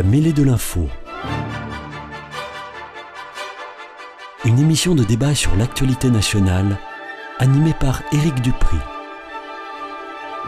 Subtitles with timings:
[0.00, 0.88] La mêlée de l'info.
[4.46, 6.78] Une émission de débat sur l'actualité nationale
[7.38, 8.78] animée par Éric Dupri.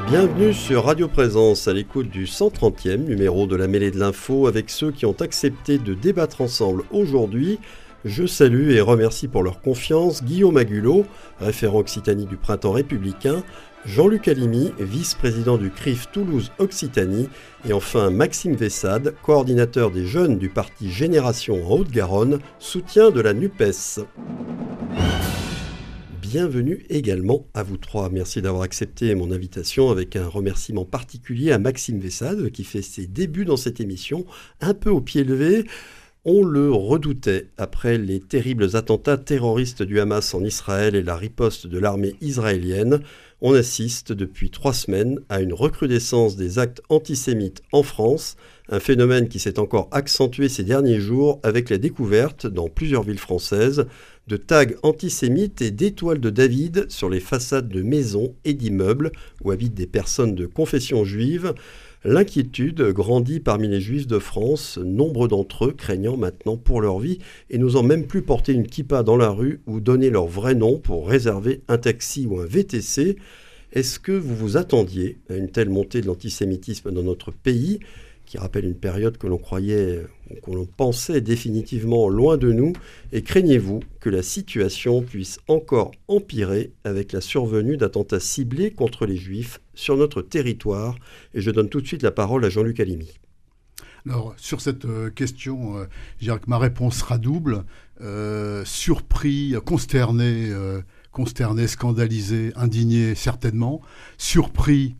[0.07, 4.71] Bienvenue sur Radio Présence à l'écoute du 130e numéro de la mêlée de l'info avec
[4.71, 7.59] ceux qui ont accepté de débattre ensemble aujourd'hui.
[8.07, 11.05] Je salue et remercie pour leur confiance Guillaume Agulot,
[11.41, 13.43] référent Occitanie du Printemps républicain,
[13.85, 17.29] Jean-Luc Alimi, vice-président du CRIF Toulouse-Occitanie,
[17.69, 23.35] et enfin Maxime Vessade, coordinateur des jeunes du parti Génération en Haute-Garonne, soutien de la
[23.35, 24.07] NUPES.
[26.21, 28.09] Bienvenue également à vous trois.
[28.09, 33.09] Merci d'avoir accepté mon invitation avec un remerciement particulier à Maxime Vessade qui fait ses
[33.09, 34.25] débuts dans cette émission
[34.61, 35.65] un peu au pied levé.
[36.25, 41.67] On le redoutait après les terribles attentats terroristes du Hamas en Israël et la riposte
[41.67, 43.01] de l'armée israélienne
[43.43, 48.37] on assiste depuis trois semaines à une recrudescence des actes antisémites en France,
[48.69, 53.19] un phénomène qui s'est encore accentué ces derniers jours avec la découverte, dans plusieurs villes
[53.19, 53.87] françaises,
[54.29, 59.11] de tags antisémites et d'étoiles de David sur les façades de maisons et d'immeubles
[59.43, 61.53] où habitent des personnes de confession juive.
[62.05, 67.19] L'inquiétude grandit parmi les juifs de France, nombre d'entre eux craignant maintenant pour leur vie
[67.49, 70.79] et n'osant même plus porter une kippa dans la rue ou donner leur vrai nom
[70.79, 73.17] pour réserver un taxi ou un VTC.
[73.73, 77.79] Est-ce que vous vous attendiez à une telle montée de l'antisémitisme dans notre pays
[78.27, 80.03] qui rappelle une période que l'on croyait,
[80.41, 82.73] que l'on pensait définitivement loin de nous,
[83.13, 89.17] et craignez-vous que la situation puisse encore empirer avec la survenue d'attentats ciblés contre les
[89.17, 90.97] juifs sur notre territoire
[91.35, 93.13] Et je donne tout de suite la parole à Jean-Luc Alimi.
[94.09, 95.85] Alors, sur cette euh, question, euh,
[96.19, 97.65] je dirais que ma réponse sera double.
[98.01, 100.51] Euh, surpris, consterné,
[101.13, 103.81] consterné, scandalisé, indigné, certainement.
[104.19, 104.97] Surpris,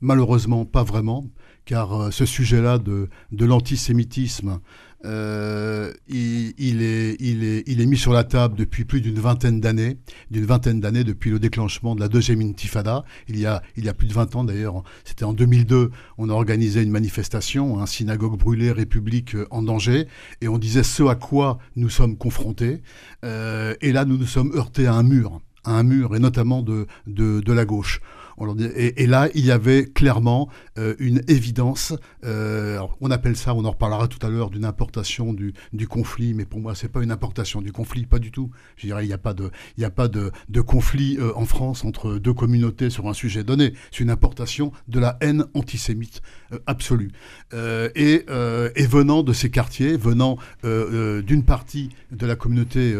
[0.00, 1.26] malheureusement, pas vraiment
[1.68, 4.60] car euh, ce sujet-là de, l'antisémitisme,
[5.04, 9.98] euh, il, est, mis sur la table depuis plus d'une vingtaine d'années,
[10.30, 13.04] d'une vingtaine d'années depuis le déclenchement de la deuxième intifada.
[13.28, 13.60] Il y a,
[13.92, 18.38] plus de 20 ans d'ailleurs, c'était en 2002, on a organisé une manifestation, un synagogue
[18.38, 20.08] brûlée, République en danger,
[20.40, 22.80] et on disait ce à quoi nous sommes confrontés.
[23.26, 26.62] Euh, et là, nous nous sommes heurtés à un mur, à un mur, et notamment
[26.62, 28.00] de la gauche.
[28.76, 31.94] Et, là, il y avait clairement euh, une évidence.
[32.24, 35.52] Euh, on appelle ça, on en reparlera tout à l'heure, d'une importation du,
[35.88, 38.50] conflit, mais pour moi, c'est pas une importation du conflit, pas du tout.
[38.76, 41.84] Je dirais, il n'y a pas de, il a pas de, conflit euh, en France
[41.84, 43.72] entre deux communautés sur un sujet donné.
[43.90, 46.22] C'est une importation de la haine antisémite
[46.66, 47.10] absolue.
[47.52, 52.94] Et, et, venant de ces quartiers, venant d'une partie de la communauté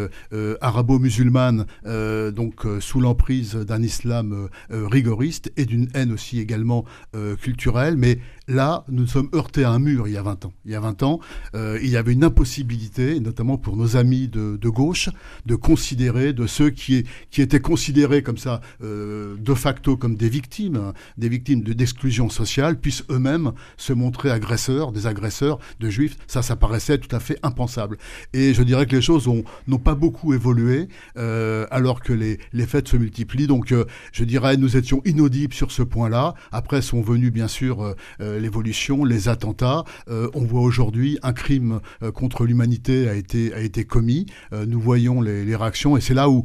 [0.61, 6.85] arabo-musulmane, donc sous l'emprise d'un islam rigoriste, et d'une haine aussi également
[7.15, 10.53] euh, culturelle, mais là, nous sommes heurtés à un mur il y a 20 ans.
[10.65, 11.21] Il y a 20 ans,
[11.55, 15.11] euh, il y avait une impossibilité, notamment pour nos amis de, gauche,
[15.47, 17.05] de considérer, de ceux qui,
[17.37, 22.81] étaient considérés comme ça, euh, de facto comme des victimes, hein, des victimes d'exclusion sociale,
[22.81, 26.17] puissent eux-mêmes se montrer agresseurs, des agresseurs de juifs.
[26.27, 27.99] Ça, ça paraissait tout à fait impensable.
[28.33, 29.29] Et je dirais que les choses
[29.67, 33.47] n'ont pas beaucoup évolué, euh, alors que les, les faits se multiplient.
[33.47, 33.75] Donc,
[34.13, 36.35] je dirais, nous étions inaudibles sur ce point-là.
[36.51, 37.95] Après sont venus, bien sûr,
[38.39, 39.85] l'évolution, les attentats.
[40.09, 41.81] on voit aujourd'hui un crime
[42.15, 44.27] contre l'humanité a été, commis.
[44.67, 46.45] nous voyons les, réactions et c'est là où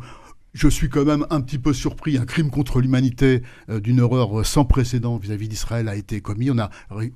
[0.54, 2.18] je suis quand même un petit peu surpris.
[2.18, 6.52] Un crime contre l'humanité euh, d'une horreur sans précédent vis-à-vis d'Israël a été commis.
[6.52, 6.70] On n'a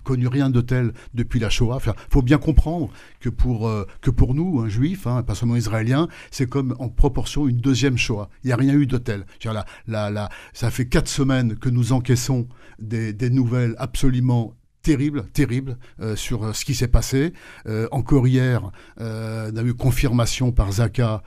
[0.03, 1.79] connu rien de tel depuis la Shoah.
[1.85, 2.89] Il faut bien comprendre
[3.19, 3.85] que pour, euh,
[4.33, 8.29] nous, un juif, hein, pas seulement israélien, c'est comme en proportion une deuxième Shoah.
[8.43, 9.25] Il n'y a rien eu de tel.
[10.53, 12.47] Ça fait quatre semaines que nous encaissons
[12.79, 14.56] des, des nouvelles absolument
[14.87, 17.33] terrible, terrible euh, sur euh, ce qui s'est passé.
[17.67, 21.23] Euh, encore hier, on a eu confirmation par Zaka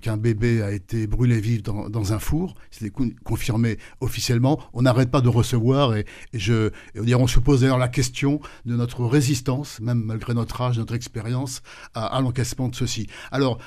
[0.00, 2.54] qu'un bébé a été brûlé vif dans, un four.
[2.70, 2.92] C'était
[3.24, 4.60] confirmé officiellement.
[4.72, 8.76] On n'arrête pas de recevoir et, je, on, on se pose d'ailleurs la question de
[8.76, 11.62] notre résistance, même malgré notre âge, notre expérience,
[11.94, 13.06] à, l'encaissement de ceci.
[13.30, 13.58] Alors,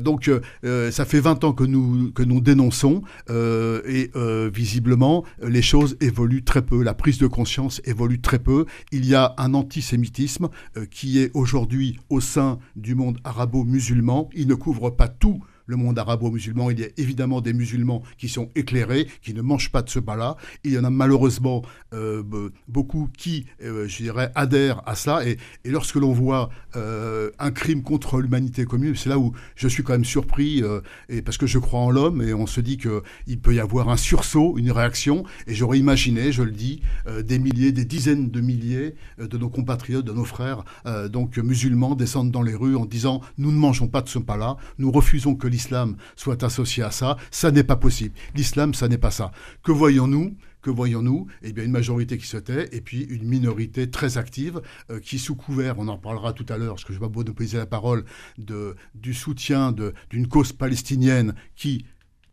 [0.00, 0.30] donc,
[0.62, 4.10] ça fait 20 ans que nous, que nous dénonçons et
[4.52, 6.82] visiblement, les choses évoluent très peu.
[6.82, 8.66] La prise de conscience évolue très peu.
[8.92, 14.30] Il y a un antisémitisme euh, qui est aujourd'hui au sein du monde arabo-musulman.
[14.34, 16.70] Il ne couvre pas tout le monde arabo-musulman.
[16.70, 20.00] Il y a évidemment des musulmans qui sont éclairés, qui ne mangent pas de ce
[20.00, 20.36] pas-là.
[20.64, 21.62] Il y en a malheureusement
[21.94, 22.22] euh,
[22.66, 25.24] beaucoup qui, euh, je dirais, adhèrent à ça.
[25.26, 29.82] Et, lorsque l'on voit euh, un crime contre l'humanité commune, c'est là où je suis
[29.82, 30.62] quand même surpris,
[31.08, 33.90] et parce que je crois en l'homme, et on se dit qu'il peut y avoir
[33.90, 35.24] un sursaut, une réaction.
[35.46, 36.80] Et j'aurais imaginé, je le dis,
[37.22, 40.64] des milliers, des dizaines de milliers de nos compatriotes, de nos frères,
[41.10, 44.56] donc musulmans, descendent dans les rues en disant nous ne mangeons pas de ce pas-là,
[44.78, 45.57] nous refusons que l'islam
[46.16, 47.16] soit associé à ça.
[47.30, 48.14] Ça n'est pas possible.
[48.34, 49.32] L'islam, ça n'est pas ça.
[49.62, 51.28] Que voyons-nous que voyons-nous?
[51.42, 54.60] Eh bien, une majorité qui se tait et puis une minorité très active
[54.90, 57.12] euh, qui, sous couvert, on en parlera tout à l'heure, parce que je vais pas
[57.14, 58.04] monopoliser la parole,
[58.38, 59.72] de, du soutien
[60.10, 61.84] d'une cause palestinienne qui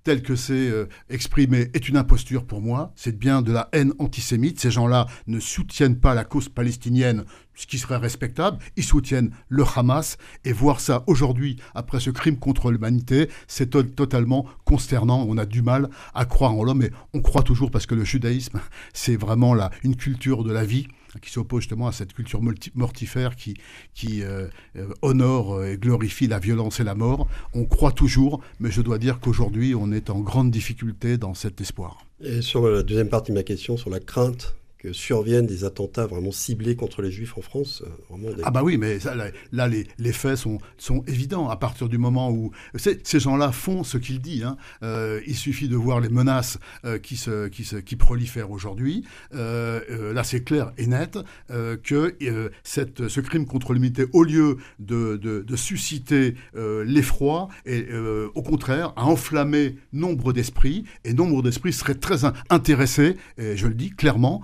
[0.06, 2.94] tel que c'est euh, exprimé est une imposture pour moi.
[2.96, 4.60] C'est bien de la haine antisémite.
[4.60, 7.26] Ces gens-là ne soutiennent pas la cause palestinienne,
[7.56, 8.60] ce qui serait respectable.
[8.78, 10.18] Ils soutiennent le Hamas.
[10.46, 15.26] Et voir ça aujourd'hui, après ce crime contre l'humanité, c'est totalement consternant.
[15.28, 18.06] On a du mal à croire en l'homme, mais on croit toujours parce que le
[18.06, 18.62] judaïsme,
[18.94, 20.88] c'est vraiment la, une culture de la vie
[21.22, 22.42] qui s'oppose justement à cette culture
[22.76, 23.56] mortifère qui,
[24.24, 27.28] euh, euh, honore et glorifie la violence et la mort.
[27.54, 31.62] On croit toujours, mais je dois dire qu'aujourd'hui, on est en grande difficulté dans cet
[31.62, 32.06] espoir.
[32.22, 34.56] Et sur la deuxième partie de ma question, sur la crainte
[34.94, 37.84] surviennent des attentats vraiment ciblés contre les juifs en France.
[37.86, 39.00] Euh, ah bah oui, mais
[39.52, 40.60] là, les, faits sont,
[41.08, 41.50] évidents.
[41.50, 44.58] À partir du moment où ces gens-là font ce qu'ils disent, hein.
[44.84, 49.04] euh, il suffit de voir les menaces euh, qui, prolifèrent aujourd'hui.
[49.32, 51.18] là, c'est clair et net
[51.84, 52.16] que
[52.64, 57.86] ce crime contre l'humanité, au lieu de, susciter l'effroi, et
[58.34, 63.74] au contraire, a enflammé nombre d'esprits, et nombre d'esprits seraient très intéressés, et je le
[63.74, 64.42] dis clairement,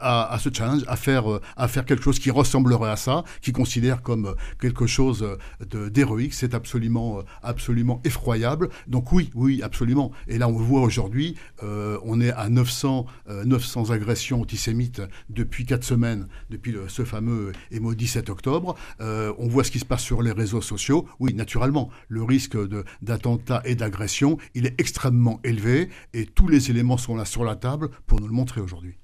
[0.00, 3.52] à, ce challenge, à faire, euh, à faire quelque chose qui ressemblerait à ça, qui
[3.52, 5.26] considère comme euh, quelque chose
[5.60, 6.34] d'héroïque.
[6.34, 8.68] C'est absolument, absolument effroyable.
[8.86, 10.12] Donc oui, oui, absolument.
[10.28, 13.06] Et là, on le voit aujourd'hui, on est à 900,
[13.44, 18.76] 900 agressions antisémites depuis quatre semaines, depuis ce fameux maudit 7 octobre.
[19.00, 21.06] on voit ce qui se passe sur les réseaux sociaux.
[21.20, 22.56] Oui, naturellement, le risque
[23.02, 27.56] d'attentat et d'agression, il est extrêmement élevé et tous les éléments sont là sur la
[27.56, 28.96] table pour nous le montrer aujourd'hui.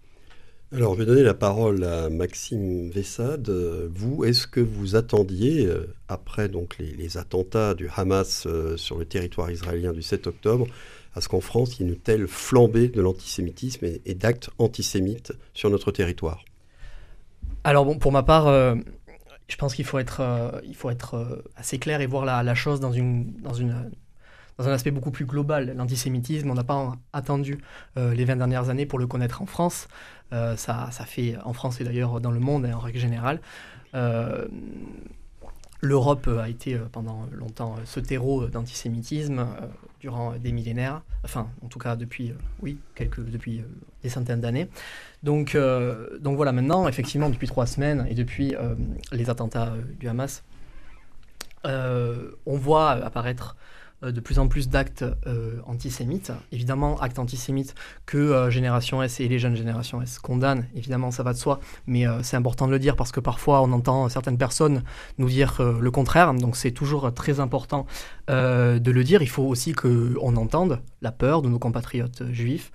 [0.72, 3.50] Alors, je vais donner la parole à Maxime Vessade.
[3.92, 9.04] Vous, est-ce que vous attendiez, euh, après donc les, attentats du Hamas euh, sur le
[9.04, 10.68] territoire israélien du 7 octobre,
[11.16, 15.32] à ce qu'en France, il y ait une telle flambée de l'antisémitisme et, d'actes antisémites
[15.54, 16.44] sur notre territoire?
[17.64, 18.76] Alors, bon, pour ma part, euh,
[19.48, 20.22] je pense qu'il faut être,
[20.64, 23.90] il faut être assez clair et voir la, la chose dans une, dans une
[24.60, 25.74] dans un aspect beaucoup plus global.
[25.74, 27.58] L'antisémitisme, on n'a pas attendu
[27.96, 29.88] euh, les 20 dernières années pour le connaître en France.
[30.34, 33.40] Euh, ça, ça, fait en France et d'ailleurs dans le monde en règle générale.
[33.94, 34.46] Euh,
[35.82, 39.46] L'Europe a été pendant longtemps ce terreau d'antisémitisme
[39.98, 43.64] durant des millénaires, enfin en tout cas depuis, oui, quelques, depuis
[44.02, 44.68] des centaines d'années.
[45.22, 45.56] Donc,
[46.20, 48.54] donc voilà, maintenant, effectivement, depuis trois semaines et depuis
[49.10, 50.44] les attentats du Hamas,
[51.64, 53.56] on voit apparaître
[54.02, 56.32] de plus en plus d'actes euh, antisémites.
[56.52, 57.74] Évidemment, actes antisémites
[58.06, 61.60] que euh, Génération S et les jeunes Génération S condamnent, évidemment, ça va de soi,
[61.86, 64.82] mais c'est important de le dire parce que parfois on entend certaines personnes
[65.18, 67.86] nous dire le contraire, donc c'est toujours très important
[68.28, 69.22] de le dire.
[69.22, 72.72] Il faut aussi qu'on entende la peur de nos compatriotes juifs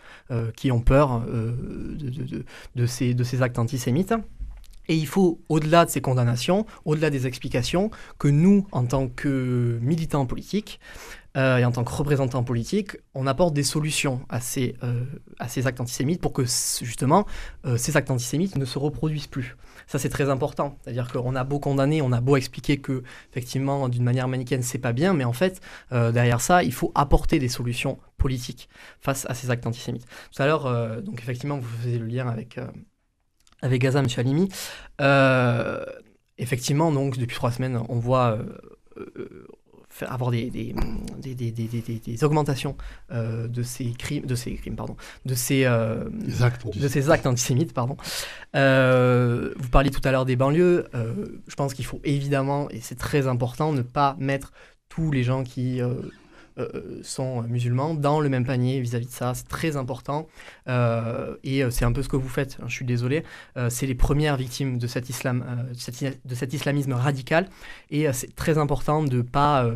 [0.56, 2.86] qui ont peur de, de
[3.24, 4.14] ces actes antisémites.
[4.88, 7.90] Et il faut, au-delà de ces condamnations, au-delà des explications,
[8.20, 10.80] que nous, en tant que militants politiques,
[11.38, 15.04] euh, et en tant que représentants politiques, on apporte des solutions à ces, euh,
[15.40, 17.26] à ces actes antisémites pour que justement
[17.66, 19.58] euh, ces actes antisémites ne se reproduisent plus.
[19.88, 20.78] Ça c'est très important.
[20.82, 24.78] C'est-à-dire qu'on a beau condamner, on a beau expliquer que effectivement d'une manière manichéenne c'est
[24.78, 25.60] pas bien, mais en fait
[25.92, 30.06] derrière ça il faut apporter des solutions politiques face à ces actes antisémites.
[30.34, 32.58] Tout à l'heure, donc effectivement vous faisiez le lien avec
[33.66, 34.08] avec Gaza, M.
[34.18, 34.50] Halimi.
[36.38, 38.38] effectivement donc depuis trois semaines on voit
[40.02, 40.74] avoir des, des,
[41.22, 42.76] des, des augmentations
[43.12, 44.96] euh, de ces crimes, de ces crimes, pardon,
[45.26, 46.06] de ces, euh,
[46.42, 47.96] actes, de ces actes antisémites, pardon.
[48.56, 50.86] Euh, vous parliez tout à l'heure des banlieues.
[50.94, 54.52] je pense qu'il faut évidemment, et c'est très important, ne pas mettre
[54.90, 55.82] tous les gens qui
[56.58, 59.34] euh, sont musulmans dans le même panier vis-à-vis de ça.
[59.34, 60.28] C'est très important.
[60.70, 63.24] Euh, et euh, c'est un peu ce que vous faites, hein, je suis désolé.
[63.70, 65.46] c'est les premières victimes de cet, islam,
[66.26, 67.50] de cet islamisme radical.
[67.90, 69.70] Et c'est très important de ne pas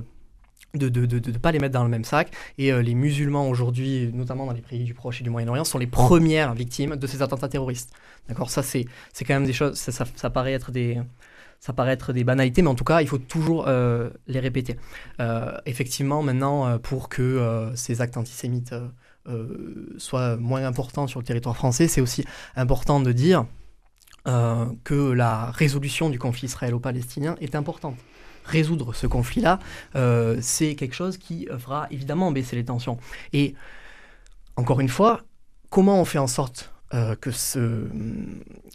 [0.76, 2.32] de ne de, de, de, pas les mettre dans le même sac.
[2.58, 5.88] Et les musulmans aujourd'hui, notamment dans les pays du Proche et du Moyen-Orient, sont les
[5.88, 7.92] premières victimes de ces attentats terroristes.
[8.28, 8.50] D'accord?
[8.50, 8.86] Ça, c'est
[9.22, 11.02] quand même des choses, ça, ça, paraît être des,
[11.60, 14.78] ça paraît être des banalités, mais en tout cas, il faut toujours euh, les répéter.
[15.20, 18.74] Euh, effectivement, maintenant, euh, pour que ces actes antisémites
[19.98, 23.46] soient moins importants sur le territoire français, c'est aussi important de dire
[24.26, 27.96] que la résolution du conflit israélo-palestinien est importante.
[28.50, 29.60] Résoudre ce conflit-là,
[30.42, 32.98] c'est quelque chose qui fera évidemment baisser les tensions.
[33.34, 33.56] Et
[34.56, 35.22] encore une fois,
[35.70, 37.88] comment on fait en sorte euh, que, ce,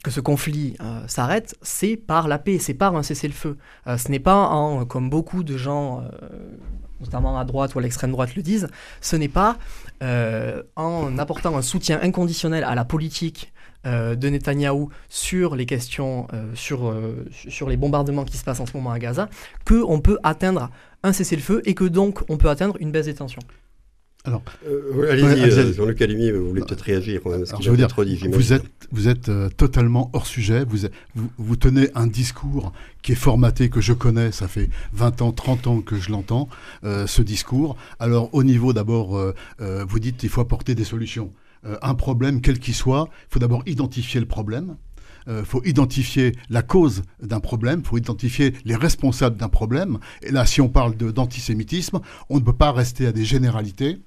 [0.04, 3.58] que ce conflit euh, s'arrête, c'est par la paix, c'est par un cessez-le-feu.
[3.88, 6.04] Euh, ce n'est pas en, comme beaucoup de gens,
[7.00, 8.68] notamment à droite ou à l'extrême droite le disent,
[9.00, 9.56] ce n'est pas
[10.76, 13.52] en apportant un soutien inconditionnel à la politique
[13.84, 16.94] de Netanyahou sur les questions, sur,
[17.30, 19.28] sur les bombardements qui se passent en ce moment à Gaza,
[19.66, 20.70] qu'on peut atteindre
[21.02, 23.42] un cessez-le-feu et que donc on peut atteindre une baisse des tensions.
[24.26, 27.88] Alors, euh, allez-y, Jean-Luc Alimi, vous voulez peut-être réagir quand même, je veux dire,
[28.32, 32.72] vous êtes, vous êtes euh, totalement hors sujet, vous, vous, vous, tenez un discours
[33.02, 36.48] qui est formaté, que je connais, ça fait 20 ans, 30 ans que je l'entends,
[36.84, 37.76] euh, ce discours.
[37.98, 39.20] Alors, au niveau d'abord,
[39.58, 41.30] vous dites qu'il faut apporter des solutions.
[41.82, 44.76] Un problème, quel qu'il soit, il faut d'abord identifier le problème,
[45.26, 49.98] il faut identifier la cause d'un problème, il faut identifier les responsables d'un problème.
[50.22, 53.98] Et là, si on parle d'antisémitisme, on ne peut pas rester à des généralités.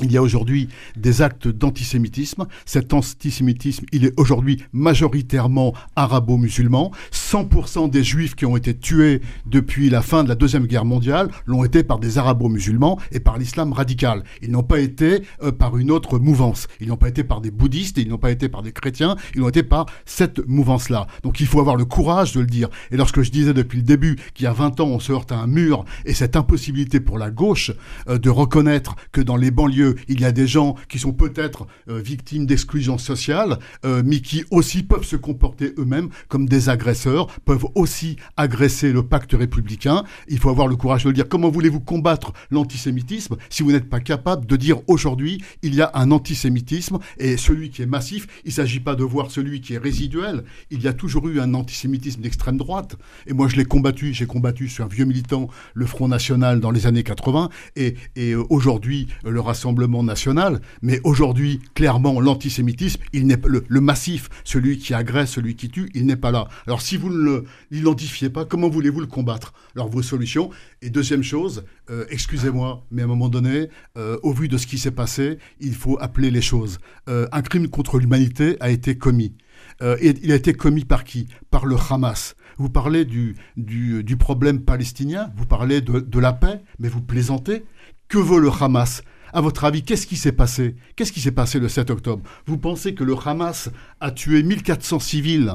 [0.00, 2.46] Il y a aujourd'hui des actes d'antisémitisme.
[2.66, 6.92] Cet antisémitisme, il est aujourd'hui majoritairement arabo-musulman.
[7.12, 11.30] 100% des juifs qui ont été tués depuis la fin de la Deuxième Guerre mondiale
[11.46, 14.22] l'ont été par des arabo-musulmans et par l'islam radical.
[14.40, 16.68] Ils n'ont pas été euh, par une autre mouvance.
[16.80, 19.42] Ils n'ont pas été par des bouddhistes, ils n'ont pas été par des chrétiens, ils
[19.42, 21.06] ont été par cette mouvance-là.
[21.22, 22.68] Donc il faut avoir le courage de le dire.
[22.90, 25.32] Et lorsque je disais depuis le début qu'il y a 20 ans, on se heurte
[25.32, 27.72] à un mur et cette impossibilité pour la gauche
[28.08, 31.66] euh, de reconnaître que dans les banlieues, il y a des gens qui sont peut-être
[31.88, 37.26] euh, victimes d'exclusion sociale, euh, mais qui aussi peuvent se comporter eux-mêmes comme des agresseurs,
[37.44, 40.04] peuvent aussi agresser le pacte républicain.
[40.28, 41.28] Il faut avoir le courage de le dire.
[41.28, 45.90] Comment voulez-vous combattre l'antisémitisme si vous n'êtes pas capable de dire aujourd'hui il y a
[45.94, 49.74] un antisémitisme et celui qui est massif, il ne s'agit pas de voir celui qui
[49.74, 50.44] est résiduel.
[50.70, 52.96] Il y a toujours eu un antisémitisme d'extrême droite.
[53.26, 54.12] Et moi, je l'ai combattu.
[54.14, 57.48] J'ai combattu sur un vieux militant le Front National dans les années 80.
[57.76, 63.80] Et, et euh, aujourd'hui, le Rassemblement national, mais aujourd'hui, clairement, l'antisémitisme, il n'est le, le
[63.80, 66.48] massif, celui qui agresse, celui qui tue, il n'est pas là.
[66.66, 69.52] Alors si vous ne l'identifiez pas, comment voulez-vous le combattre?
[69.74, 70.50] Alors vos solutions.
[70.82, 74.66] Et deuxième chose, euh, excusez-moi, mais à un moment donné, euh, au vu de ce
[74.66, 76.78] qui s'est passé, il faut appeler les choses.
[77.08, 79.34] Euh, un crime contre l'humanité a été commis.
[79.80, 81.28] et il a été commis par qui?
[81.50, 82.34] Par le Hamas.
[82.58, 87.00] Vous parlez du, du, du problème palestinien, vous parlez de, de la paix, mais vous
[87.00, 87.64] plaisantez.
[88.08, 89.02] Que veut le Hamas?
[89.32, 90.76] À votre avis, qu'est-ce qui s'est passé?
[90.96, 92.22] Qu'est-ce qui s'est passé le 7 octobre?
[92.46, 93.70] Vous pensez que le Hamas
[94.00, 95.52] a tué 1400 civils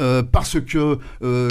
[0.00, 1.48] euh, parce que euh,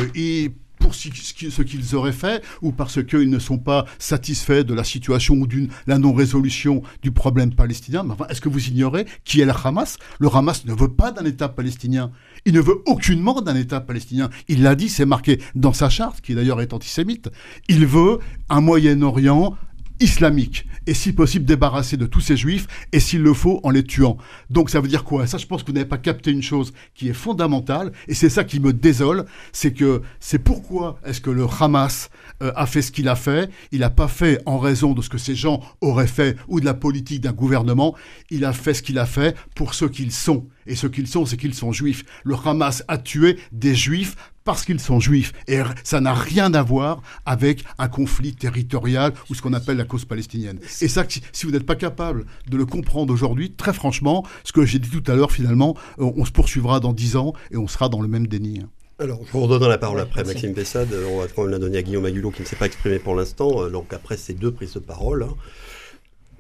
[0.84, 5.36] pour ce qu'ils auraient fait ou parce qu'ils ne sont pas satisfaits de la situation
[5.36, 8.06] ou de la non-résolution du problème palestinien?
[8.30, 9.98] est-ce que vous ignorez qui est le Hamas?
[10.20, 12.12] Le Hamas ne veut pas d'un État palestinien.
[12.46, 14.30] Il ne veut aucunement d'un État palestinien.
[14.50, 17.30] Il l'a dit, c'est marqué dans sa charte, qui d'ailleurs est antisémite.
[17.70, 19.56] Il veut un Moyen-Orient
[20.02, 23.84] islamique et si possible débarrasser de tous ces juifs et s'il le faut en les
[23.84, 24.18] tuant.
[24.50, 25.28] Donc ça veut dire quoi?
[25.28, 28.30] Ça je pense que vous n'avez pas capté une chose qui est fondamentale et c'est
[28.30, 32.10] ça qui me désole, c'est que c'est pourquoi est-ce que le Hamas
[32.42, 33.50] euh, a fait ce qu'il a fait?
[33.72, 36.66] Il n'a pas fait en raison de ce que ces gens auraient fait ou de
[36.66, 37.96] la politique d'un gouvernement,
[38.30, 40.48] il a fait ce qu'il a fait pour ce qu'ils sont.
[40.66, 42.06] Et ce qu'ils sont, c'est qu'ils sont juifs.
[42.24, 45.34] Le Hamas a tué des juifs parce qu'ils sont juifs.
[45.48, 49.86] Et ça n'a rien à voir avec un conflit territorial ou ce qu'on appelle la
[49.86, 50.60] cause palestinienne.
[50.82, 54.66] Et ça, si vous n'êtes pas capable de le comprendre aujourd'hui, très franchement, ce que
[54.66, 57.68] j'ai dit tout à l'heure, finalement, euh, on se poursuivra dans dix ans et on
[57.68, 58.60] sera dans le même déni.
[58.64, 58.70] Hein.
[59.00, 60.94] Alors, je vous redonne la parole après Maxime Bessade.
[61.12, 63.16] On va quand même la donner à Guillaume Agulot qui ne s'est pas exprimé pour
[63.16, 63.64] l'instant.
[63.64, 65.36] Euh, donc, après ces deux prises de parole, hein,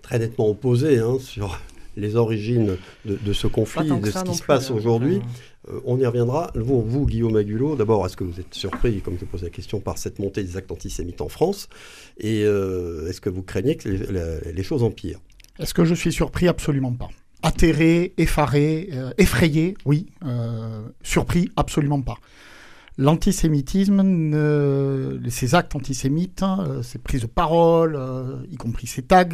[0.01, 1.59] très nettement opposées hein, sur
[1.97, 5.21] les origines de, ce conflit, de ce qui se passe aujourd'hui.
[5.69, 6.51] Euh, on y reviendra.
[6.55, 9.97] Vous, Guillaume Agulot, d'abord, est-ce que vous êtes surpris, comme je pose la question, par
[9.97, 11.69] cette montée des actes antisémites en France
[12.17, 15.19] Et euh, est-ce que vous craignez que les, choses empirent?
[15.59, 16.47] Est-ce que je suis surpris?
[16.47, 17.09] Absolument pas.
[17.43, 20.07] Atterré, effaré, euh, effrayé, oui.
[21.01, 22.17] surpris, absolument pas.
[22.97, 24.01] L'antisémitisme,
[25.27, 26.45] ces actes antisémites,
[26.83, 27.99] ces prises de parole,
[28.51, 29.25] y compris ces tags,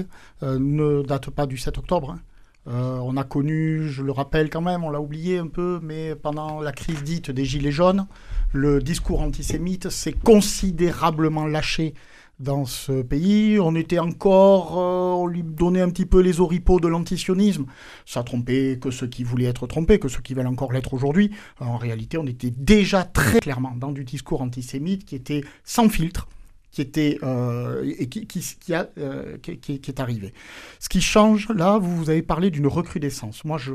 [0.41, 2.11] ne datent pas du 7 octobre.
[2.11, 2.21] Hein.
[2.67, 6.15] Euh, on a connu, je le rappelle quand même, on l'a oublié un peu, mais
[6.15, 8.05] pendant la crise dite des Gilets jaunes,
[8.53, 11.93] le discours antisémite s'est considérablement lâché
[12.39, 13.59] dans ce pays.
[13.59, 17.65] On était encore, euh, on lui donnait un petit peu les oripeaux de l'antisionisme.
[18.05, 21.31] Ça trompait que ceux qui voulaient être trompés, que ceux qui veulent encore l'être aujourd'hui.
[21.59, 26.27] En réalité, on était déjà très clairement dans du discours antisémite qui était sans filtre,
[26.71, 30.33] qui était euh, et qui, qui, a, euh, qui, qui, est arrivé.
[30.79, 33.43] Ce qui change là, vous, vous avez parlé d'une recrudescence.
[33.45, 33.73] Moi, je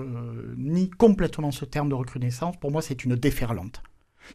[0.56, 2.56] nie complètement ce terme de recrudescence.
[2.56, 3.82] Pour moi, c'est une déferlante.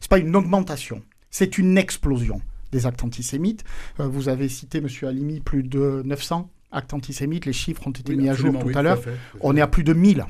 [0.00, 2.40] C'est pas une augmentation, c'est une explosion
[2.72, 3.64] des actes antisémites.
[3.98, 7.46] Euh, vous avez cité, Monsieur Alimi, plus de 900 actes antisémites.
[7.46, 9.00] Les chiffres ont été mis à jour tout à l'heure.
[9.40, 10.24] On est à plus de 1000.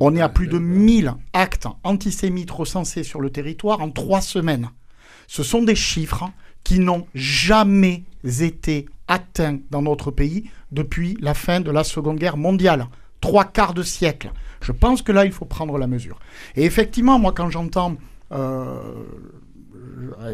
[0.00, 4.68] On est à plus de 1000 actes antisémites recensés sur le territoire en trois semaines.
[5.26, 6.24] Ce sont des chiffres
[6.64, 12.36] qui n'ont jamais été atteints dans notre pays depuis la fin de la Seconde Guerre
[12.36, 12.86] mondiale.
[13.20, 14.32] Trois quarts de siècle.
[14.62, 16.18] Je pense que là, il faut prendre la mesure.
[16.56, 17.96] Et effectivement, moi, quand j'entends...
[18.32, 18.80] Euh,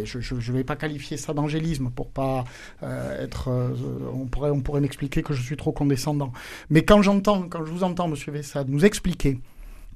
[0.04, 2.45] je ne vais pas qualifier ça d'angélisme pour pas
[2.83, 3.49] euh, être.
[3.49, 3.71] Euh,
[4.12, 6.33] on pourrait, on pourrait m'expliquer que je suis trop condescendant.
[6.71, 9.38] Mais quand j'entends, quand je vous entends, Monsieur Vessade, nous expliquer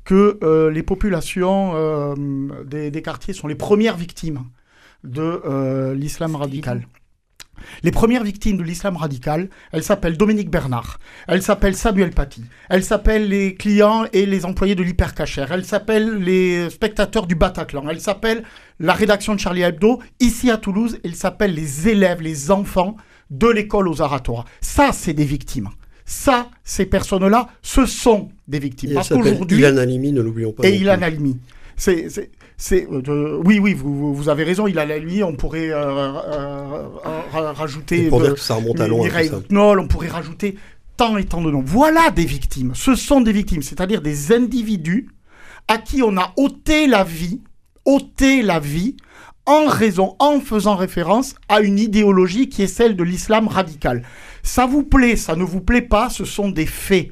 [0.05, 2.15] que les populations
[2.65, 4.45] des, des, quartiers sont les premières victimes
[5.05, 6.87] de euh, l'islam radical.
[7.83, 12.85] Les premières victimes de l'islam radical, elles s'appellent Dominique Bernard, elles s'appellent Samuel Paty, elles
[12.85, 18.01] s'appellent les clients et les employés de l'hypercacher, elles s'appellent les spectateurs du Bataclan, elles
[18.01, 18.45] s'appellent
[18.79, 22.97] la rédaction de Charlie Hebdo, ici à Toulouse, elles s'appellent les élèves, les enfants
[23.31, 24.45] de l'école aux Aratora.
[24.61, 25.69] Ça, c'est des victimes.
[26.05, 28.95] Ça, ces personnes-là, ce sont des victimes.
[28.95, 29.59] Parce qu'aujourd'hui.
[29.59, 30.67] Ilan Halimi, ne l'oublions pas.
[30.67, 31.39] Et Ilan Halimi.
[31.77, 32.09] C'est,
[32.63, 34.67] c'est euh, oui, oui, vous, vous, avez raison.
[34.67, 38.11] Il a la lui, on pourrait euh, euh, rajouter.
[38.11, 39.09] Pour dire que ça remonte à loin.
[39.79, 40.57] on pourrait rajouter
[40.99, 41.63] tant et tant de noms.
[41.65, 42.73] Voilà des victimes.
[42.75, 45.09] Ce sont des victimes, c'est-à-dire des individus
[45.69, 47.41] à qui on a ôté la vie,
[47.87, 48.95] ôté la vie
[49.47, 54.03] en raison, en faisant référence à une idéologie qui est celle de l'islam radical.
[54.43, 57.09] Ça vous plaît, ça ne vous plaît pas, ce sont des faits.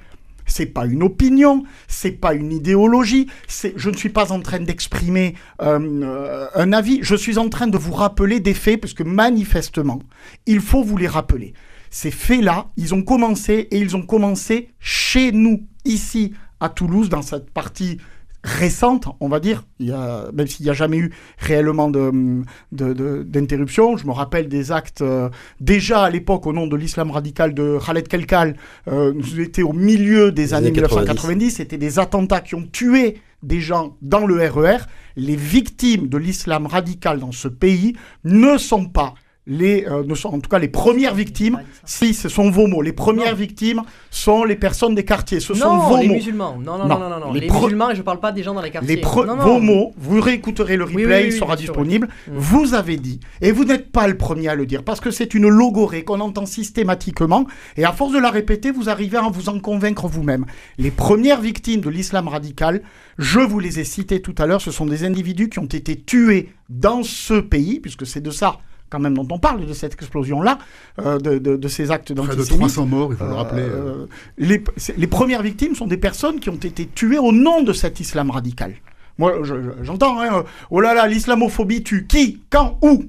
[0.48, 3.28] C'est pas une opinion, c'est pas une idéologie.
[3.76, 6.98] Je ne suis pas en train d'exprimer euh, euh, un avis.
[7.02, 10.00] Je suis en train de vous rappeler des faits, parce que manifestement,
[10.46, 11.54] il faut vous les rappeler.
[11.90, 17.22] Ces faits-là, ils ont commencé et ils ont commencé chez nous, ici à Toulouse, dans
[17.22, 17.98] cette partie
[18.44, 23.94] récente, on va dire, il y a, même s'il n'y a jamais eu réellement d'interruption.
[23.94, 25.28] De, je me rappelle des actes euh,
[25.60, 28.56] déjà à l'époque au nom de l'islam radical de Khaled Kelkal.
[28.86, 31.50] Euh, nous étions au milieu des années 1990.
[31.50, 34.76] C'était des attentats qui ont tué des gens dans le RER.
[34.76, 34.78] E
[35.16, 39.14] Les victimes de l'islam radical dans ce pays ne sont pas
[39.48, 42.82] les, euh, ne sont, en tout cas les premières victimes, si ce sont vos mots,
[42.82, 45.40] les premières victimes sont les personnes des quartiers.
[45.40, 46.14] Ce sont vos les mots.
[46.14, 46.58] musulmans.
[46.62, 47.32] Non, non, non, non, non.
[47.32, 48.96] Les, musulmans, je ne parle pas des gens dans les quartiers.
[48.96, 52.08] Les vos mots, vous réécouterez le replay, il sera disponible.
[52.28, 52.32] Mm.
[52.36, 55.34] Vous avez dit, et vous n'êtes pas le premier à le dire, parce que c'est
[55.34, 59.48] une logorée qu'on entend systématiquement, et à force de la répéter, vous arrivez à vous
[59.48, 60.44] en convaincre vous-même.
[60.76, 62.82] Les premières victimes de l'islam radical,
[63.16, 65.96] je vous les ai citées tout à l'heure, ce sont des individus qui ont été
[65.96, 68.58] tués dans ce pays, puisque c'est de ça
[68.90, 70.58] quand même dont on parle de cette explosion-là,
[71.00, 72.56] euh, de, de, ces actes d'antisémitisme.
[72.56, 73.62] Près de 300 morts, il faut le rappeler.
[73.62, 74.62] Euh, les,
[74.96, 78.30] les, premières victimes sont des personnes qui ont été tuées au nom de cet islam
[78.30, 78.74] radical.
[79.18, 79.34] Moi,
[79.82, 82.06] j'entends, hein, oh là là, l'islamophobie tue.
[82.06, 83.04] Qui Quand Où?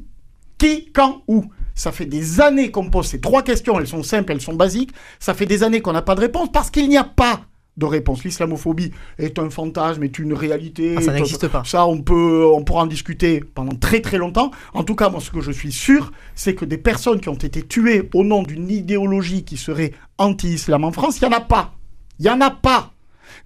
[0.57, 1.45] Qui Quand Où?
[1.75, 3.79] Ça fait des années qu'on pose ces trois questions.
[3.79, 4.91] Elles sont simples, elles sont basiques.
[5.19, 7.41] Ça fait des années qu'on n'a pas de réponse parce qu'il n'y a pas
[7.79, 8.23] de réponse.
[8.23, 10.95] L'islamophobie est un fantasme, est une réalité.
[10.97, 11.63] Ah, ça n'existe pas.
[11.65, 14.51] Ça, on peut, on pourra en discuter pendant très très longtemps.
[14.73, 17.33] En tout cas, moi, ce que je suis sûr, c'est que des personnes qui ont
[17.33, 21.41] été tuées au nom d'une idéologie qui serait anti-islam en France, il n'y en a
[21.41, 21.73] pas.
[22.19, 22.91] Il n'y en a pas.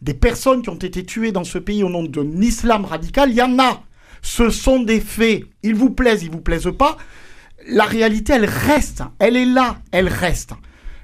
[0.02, 3.36] Des personnes qui ont été tuées dans ce pays au nom d'un islam radical, il
[3.36, 3.84] y en a.
[4.22, 5.44] Ce sont des faits.
[5.62, 6.98] Ils vous plaisent, ils vous plaisent pas.
[7.68, 9.04] La réalité, elle reste.
[9.20, 10.54] Elle est là, elle reste.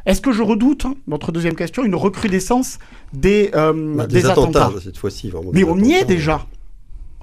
[0.10, 2.80] Est-ce que je redoute, notre deuxième question, une recrudescence
[3.14, 5.30] des, euh, Bah, des, des attentats, attentats cette fois-ci.
[5.30, 6.48] vraiment Mais on y est déjà.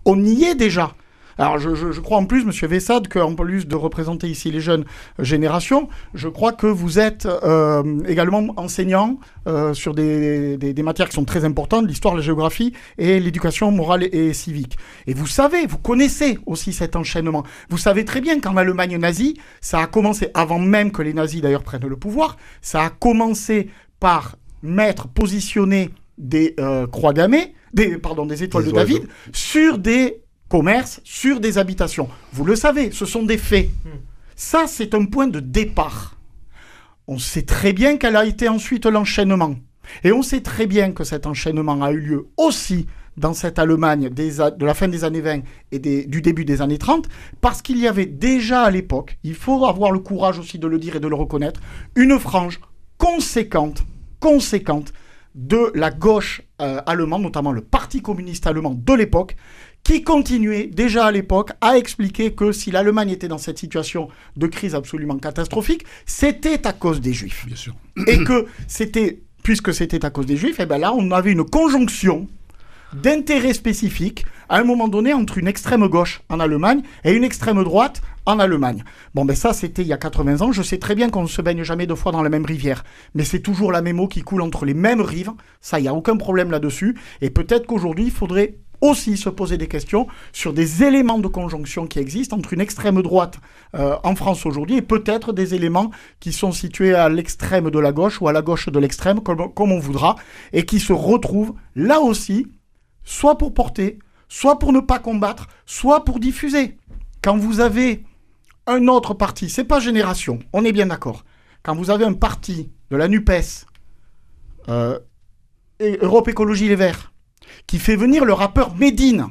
[0.05, 0.95] On y est déjà.
[1.39, 4.61] Alors je, je- je crois en plus, Monsieur Vessade, qu'en plus de représenter ici les
[4.61, 4.85] jeunes
[5.19, 11.09] générations, je crois que vous êtes euh, également enseignant euh, sur des, des- des matières
[11.09, 14.77] qui sont très importantes, l'histoire, la géographie et l'éducation morale et, et civique.
[15.07, 17.45] Et vous savez, vous connaissez aussi cet enchaînement.
[17.69, 21.43] Vous savez très bien qu'en Allemagne nazie, ça a commencé, avant même que les nazis
[21.43, 23.69] d'ailleurs prennent le pouvoir, ça a commencé
[24.01, 29.79] par mettre, positionner des euh, croix gammées, des, pardon, des étoiles Des de David sur
[29.79, 32.09] des commerces, sur des habitations.
[32.33, 33.69] Vous le savez, ce sont des faits.
[34.37, 36.17] Ça, c'est un point de départ.
[37.09, 39.55] On sait très bien quel a été ensuite l'enchaînement.
[40.05, 44.11] Et on sait très bien que cet enchaînement a eu lieu aussi dans cette Allemagne
[44.11, 45.41] des de la fin des années 20
[45.73, 47.09] et des- du début des années 30,
[47.41, 50.79] parce qu'il y avait déjà à l'époque, il faut avoir le courage aussi de le
[50.79, 51.61] dire et de le reconnaître,
[51.95, 52.61] une frange
[52.99, 53.85] conséquente,
[54.21, 54.93] conséquente
[55.35, 59.37] de la gauche euh, allemande, notamment le Parti communiste allemand de l'époque,
[59.87, 64.49] qui continuait déjà à l'époque à expliquer que si l'Allemagne était dans cette situation de
[64.49, 67.47] crise absolument catastrophique, c'était à cause des Juifs.
[67.47, 67.73] Bien sûr.
[68.09, 71.45] Et que c'était, puisque c'était à cause des Juifs, et ben là, on avait une
[71.45, 72.27] conjonction
[72.95, 77.63] d'intérêts spécifiques à un moment donné entre une extrême gauche en Allemagne et une extrême
[77.63, 78.83] droite en Allemagne.
[79.15, 80.53] Bon, ben ça, c'était il y a 80 ans.
[80.53, 82.85] Je sais très bien qu'on ne se baigne jamais deux fois dans la même rivière.
[83.15, 85.33] Mais c'est toujours la même eau qui coule entre les mêmes rives.
[85.61, 86.97] Ça, il n'y a aucun problème là-dessus.
[87.21, 91.87] Et peut-être qu'aujourd'hui, il faudrait aussi se poser des questions sur des éléments de conjonction
[91.87, 93.39] qui existent entre une extrême droite
[93.75, 97.93] euh, en France aujourd'hui et peut-être des éléments qui sont situés à l'extrême de la
[97.93, 100.17] gauche ou à la gauche de l'extrême, comme, on voudra,
[100.53, 102.47] et qui se retrouvent là aussi,
[103.05, 106.77] soit pour porter, soit pour ne pas combattre, soit pour diffuser.
[107.23, 108.05] Quand vous avez
[108.67, 111.25] un autre parti, c'est pas Génération, on est bien d'accord.
[111.63, 113.67] Quand vous avez un parti de la NUPES,
[114.69, 114.99] euh,
[115.81, 117.13] Europe Écologie Les Verts,
[117.67, 119.27] qui fait venir le rappeur Medine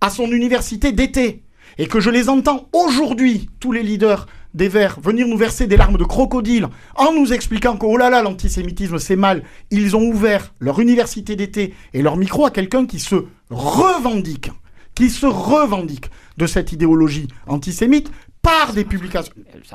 [0.00, 1.42] à son université d'été,
[1.78, 5.76] et que je les entends aujourd'hui, tous les leaders des Verts, venir nous verser des
[5.76, 10.02] larmes de crocodile en nous expliquant que, oh là là, l'antisémitisme c'est mal, ils ont
[10.02, 13.16] ouvert leur université d'été et leur micro à quelqu'un qui se
[13.50, 14.50] revendique,
[14.94, 18.10] qui se revendique de cette idéologie antisémite
[18.46, 19.32] par des publications.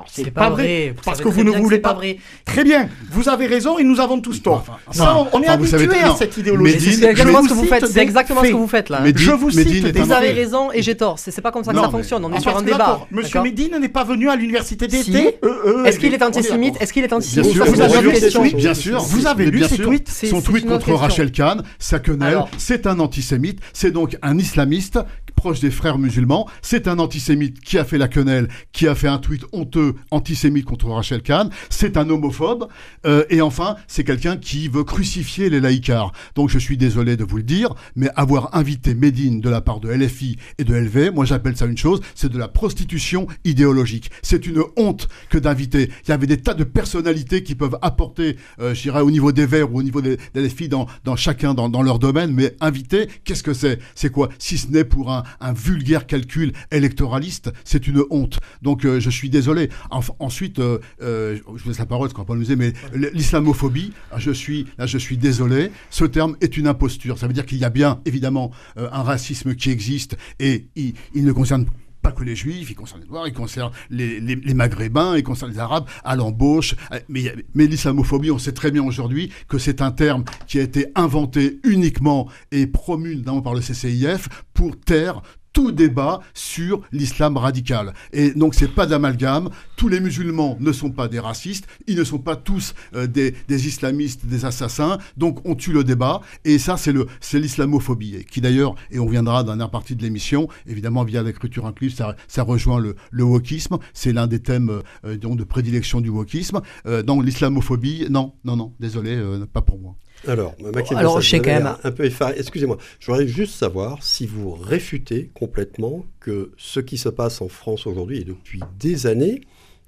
[0.08, 1.94] C'est pas, vrai, parce que très vous ne voulez pas.
[1.94, 2.18] vrai.
[2.46, 4.64] Très bien, vous avez raison et nous avons tous tort.
[4.68, 6.80] Enfin, Ça, on- on est habitué à cette idéologie.
[6.94, 7.86] C'est exactement ce que vous faites.
[7.88, 9.02] C'est exactement ce que vous faites là.
[9.02, 11.20] Médine- Je vous cite des Vous avez raison et j'ai tort.
[11.20, 12.24] C'est pas comme ça que Non, ça fonctionne.
[12.26, 13.02] On est Ah, sur un débat.
[13.12, 15.38] Monsieur Médine n'est pas venu à l'université d'été.
[15.44, 16.76] Euh, euh, Est-ce qu'il est antisémite?
[16.80, 17.54] Est-ce qu'il est antisémite?
[17.58, 19.00] Vous avez lu tweets Bien sûr.
[19.02, 19.86] Vous avez lu sûr.
[19.86, 20.10] tweets?
[20.30, 20.92] Son tweet contre.
[20.94, 25.00] Rachel Kahn, sa quenelle, c'est un antisémite, c'est donc un islamiste
[25.36, 29.08] proche des frères musulmans, c'est un antisémite qui a fait la quenelle, qui a fait
[29.08, 32.68] un tweet honteux antisémite contre Rachel Kahn, c'est un homophobe,
[33.06, 36.12] euh, et enfin, c'est quelqu'un qui veut crucifier les laïcars.
[36.36, 39.80] Donc je suis désolé de vous le dire, mais avoir invité Médine de la part
[39.80, 44.12] de LFI et de LV, moi j'appelle ça une chose, c'est de la prostitution idéologique.
[44.22, 45.90] C'est une honte que d'inviter.
[46.06, 49.32] Il y avait des tas de personnalités qui peuvent apporter, euh, je dirais, au niveau
[49.32, 52.32] des Verts ou au niveau des, des LFI dans, dans chacun, dans, dans leur domaine,
[52.34, 53.80] mais inviter, qu'est-ce que c'est?
[53.96, 54.30] C'est quoi?
[54.40, 58.40] Si ce n'est pour un, un vulgaire calcul électoraliste, c'est une honte.
[58.62, 59.70] Donc euh, je suis désolé.
[59.92, 62.74] Enf- ensuite, euh, euh, je vous laisse la parole, parce qu'on va pas nous mais
[63.14, 67.18] l'islamophobie, je suis, là je suis désolé, ce terme est une imposture.
[67.18, 71.24] Ça veut dire qu'il y a bien, évidemment, un racisme qui existe et il, il
[71.26, 71.66] ne concerne
[72.02, 75.24] pas que les juifs, il concerne les noirs, il concerne les, les, les maghrébins, il
[75.24, 76.76] concerne les arabes à l'embauche.
[77.10, 80.88] Mais, mais l'islamophobie, on sait très bien aujourd'hui que c'est un terme qui a été
[80.96, 85.22] inventé uniquement et promu notamment par le CCIF pour taire
[85.54, 87.94] tout débat sur l'islam radical.
[88.14, 89.50] Et donc c'est pas d'amalgame.
[89.76, 91.68] Tous les musulmans ne sont pas des racistes.
[91.88, 94.98] Ils ne sont pas tous euh, des, des islamistes, des assassins.
[95.18, 96.22] Donc on tue le débat.
[96.46, 100.02] Et ça c'est le c'est l'islamophobie qui d'ailleurs et on viendra dans la partie de
[100.02, 103.78] l'émission évidemment via l'écriture inclusive ça, ça rejoint le, le wokisme.
[103.94, 106.62] C'est l'un des thèmes euh, donc de prédilection du wokisme.
[106.86, 109.96] Euh, donc l'islamophobie non non non désolé euh, pas pour moi.
[110.28, 112.36] Alors, Maxime Alors, je sais quand même- un peu effaré.
[112.38, 117.48] Excusez-moi, je voudrais juste savoir si vous réfutez complètement que ce qui se passe en
[117.48, 119.42] France aujourd'hui et depuis des années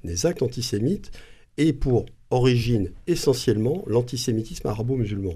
[0.03, 1.11] des actes antisémites
[1.57, 5.35] et pour origine essentiellement l'antisémitisme arabo-musulman,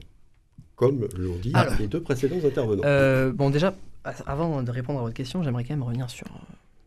[0.76, 2.82] comme l'ont dit Alors, les deux précédents intervenants.
[2.86, 3.76] Euh, bon, déjà,
[4.26, 6.40] avant de répondre à votre question, j'aimerais quand même revenir sur euh,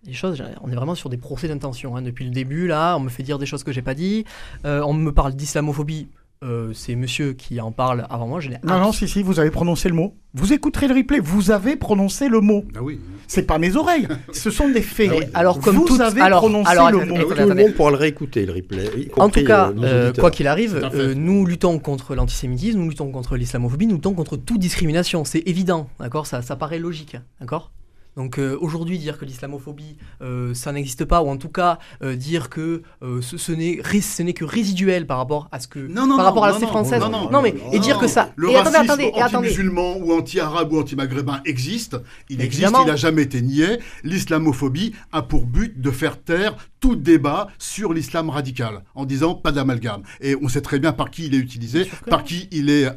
[0.06, 0.42] les choses.
[0.62, 1.96] On est vraiment sur des procès d'intention.
[1.96, 2.02] hein.
[2.02, 4.24] Depuis le début, là, on me fait dire des choses que j'ai pas dit.
[4.64, 6.08] Euh, on me parle d'islamophobie.
[6.42, 8.40] Euh, c'est monsieur qui en parle avant moi.
[8.40, 10.14] Je Non, non, si, si, vous avez prononcé le mot.
[10.32, 12.64] Vous écouterez le replay, vous avez prononcé le mot.
[12.74, 12.98] Ah oui.
[13.26, 15.10] C'est pas mes oreilles, ce sont des faits.
[15.10, 17.18] Mais alors, comme vous avez alors- prononcé alors, le mot.
[17.18, 19.10] Tout le monde pourra le réécouter, le replay.
[19.18, 23.10] En tout cas, euh, euh, quoi qu'il arrive, euh, nous luttons contre l'antisémitisme, nous luttons
[23.12, 25.26] contre l'islamophobie, nous luttons contre toute discrimination.
[25.26, 26.26] C'est évident, d'accord?
[26.26, 27.70] Ça, ça paraît logique, d'accord?
[28.16, 32.16] Donc euh, aujourd'hui, dire que l'islamophobie, euh, ça n'existe pas, ou en tout cas euh,
[32.16, 36.06] dire que ce, ce n'est ce n'est que résiduel par rapport à ce que Non,
[36.06, 37.30] non, par non, rapport à la non, société non, française.
[37.30, 38.32] non, mais et dire que ça.
[38.36, 41.96] Le et racisme anti-musulman ou anti-arabe ou anti-maghrébin existe.
[42.28, 43.78] Il existe, il n'a jamais été nié.
[44.02, 49.52] L'islamophobie a pour but de faire taire tout débat sur l'islam radical en disant pas
[49.52, 50.02] d'amalgame.
[50.20, 52.24] Et on sait très bien par qui il est utilisé, par non.
[52.24, 52.88] qui il est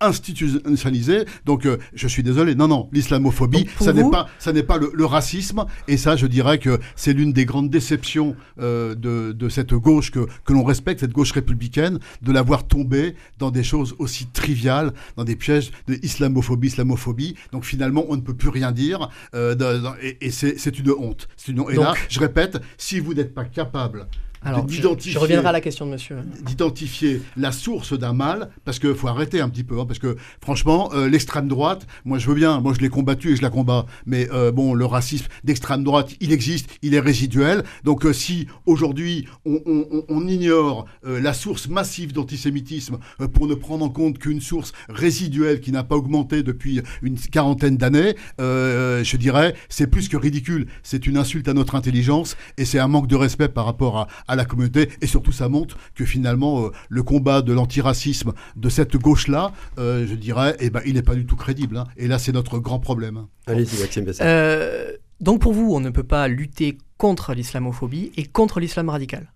[0.00, 1.24] institutionnalisé.
[1.44, 2.54] Donc je suis désolé.
[2.54, 5.64] Non, non, l'islamophobie, ça n'est pas, ça n'est pas le, le racisme.
[5.88, 10.10] Et ça, je dirais que c'est l'une des grandes déceptions euh, de, de cette gauche
[10.10, 14.92] que, que l'on respecte, cette gauche républicaine, de l'avoir tombée dans des choses aussi triviales,
[15.16, 17.34] dans des pièges de islamophobie, islamophobie.
[17.52, 19.08] Donc finalement, on ne peut plus rien dire.
[19.34, 19.54] euh,
[20.02, 21.28] et et c'est une honte.
[21.48, 21.70] Une honte.
[21.70, 24.06] Et Donc- là, je répète, si vous n'êtes pas capable
[24.42, 26.16] Alors, je, reviendrai à la question de monsieur.
[26.46, 30.16] d'identifier la source d'un mal, parce qu'il faut arrêter un petit peu, hein, parce que
[30.40, 33.50] franchement, euh, l'extrême droite, moi je veux bien, moi je l'ai combattu et je la
[33.50, 38.14] combats, mais euh, bon, le racisme d'extrême droite, il existe, il est résiduel, donc euh,
[38.14, 42.98] si aujourd'hui on, on- on- on ignore la source massive d'antisémitisme
[43.34, 47.76] pour ne prendre en compte qu'une source résiduelle qui n'a pas augmenté depuis une quarantaine
[47.76, 52.78] d'années, je dirais, c'est plus que ridicule, c'est une insulte à notre intelligence et c'est
[52.78, 56.04] un manque de respect par rapport à, à la communauté et surtout ça montre que
[56.04, 60.94] finalement euh, le combat de l'antiracisme de cette gauche-là, euh, je dirais, eh ben, il
[60.94, 61.76] n'est pas du tout crédible.
[61.76, 61.84] hein.
[61.96, 63.26] Et là, c'est notre grand problème.
[63.46, 64.06] Allez-y, Maxime.
[64.20, 69.32] Euh, donc pour vous, on ne peut pas lutter contre l'islamophobie et contre l'islam radical.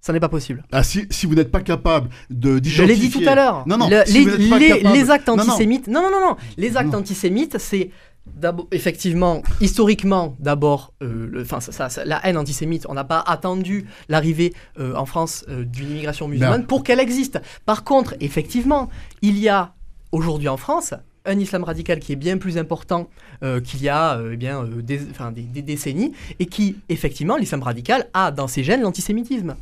[0.00, 0.64] Ça n'est pas possible.
[0.70, 3.64] Ah, si, si vous n'êtes pas capable de Je l'ai dit tout à l'heure.
[3.66, 5.38] Non, non, Le- si les, les- capable- les actes non.
[5.40, 5.88] antisémites.
[5.88, 6.36] Non, non, non, non.
[6.56, 6.98] Les actes Non.
[6.98, 7.90] antisémites, c'est
[8.72, 11.44] effectivement, historiquement, d'abord, euh,
[12.04, 12.86] la haine antisémite.
[12.88, 16.66] On n'a pas attendu l'arrivée euh, en France euh, d'une immigration musulmane Ben.
[16.66, 17.40] pour qu'elle existe.
[17.66, 18.88] Par contre, effectivement,
[19.22, 19.72] il y a
[20.12, 23.10] aujourd'hui en France un islam radical qui est bien plus important
[23.64, 25.00] qu'il y a eh bien, des-
[25.42, 29.54] des décennies et qui, effectivement, l'islam radical a dans ses gènes l'antisémitisme.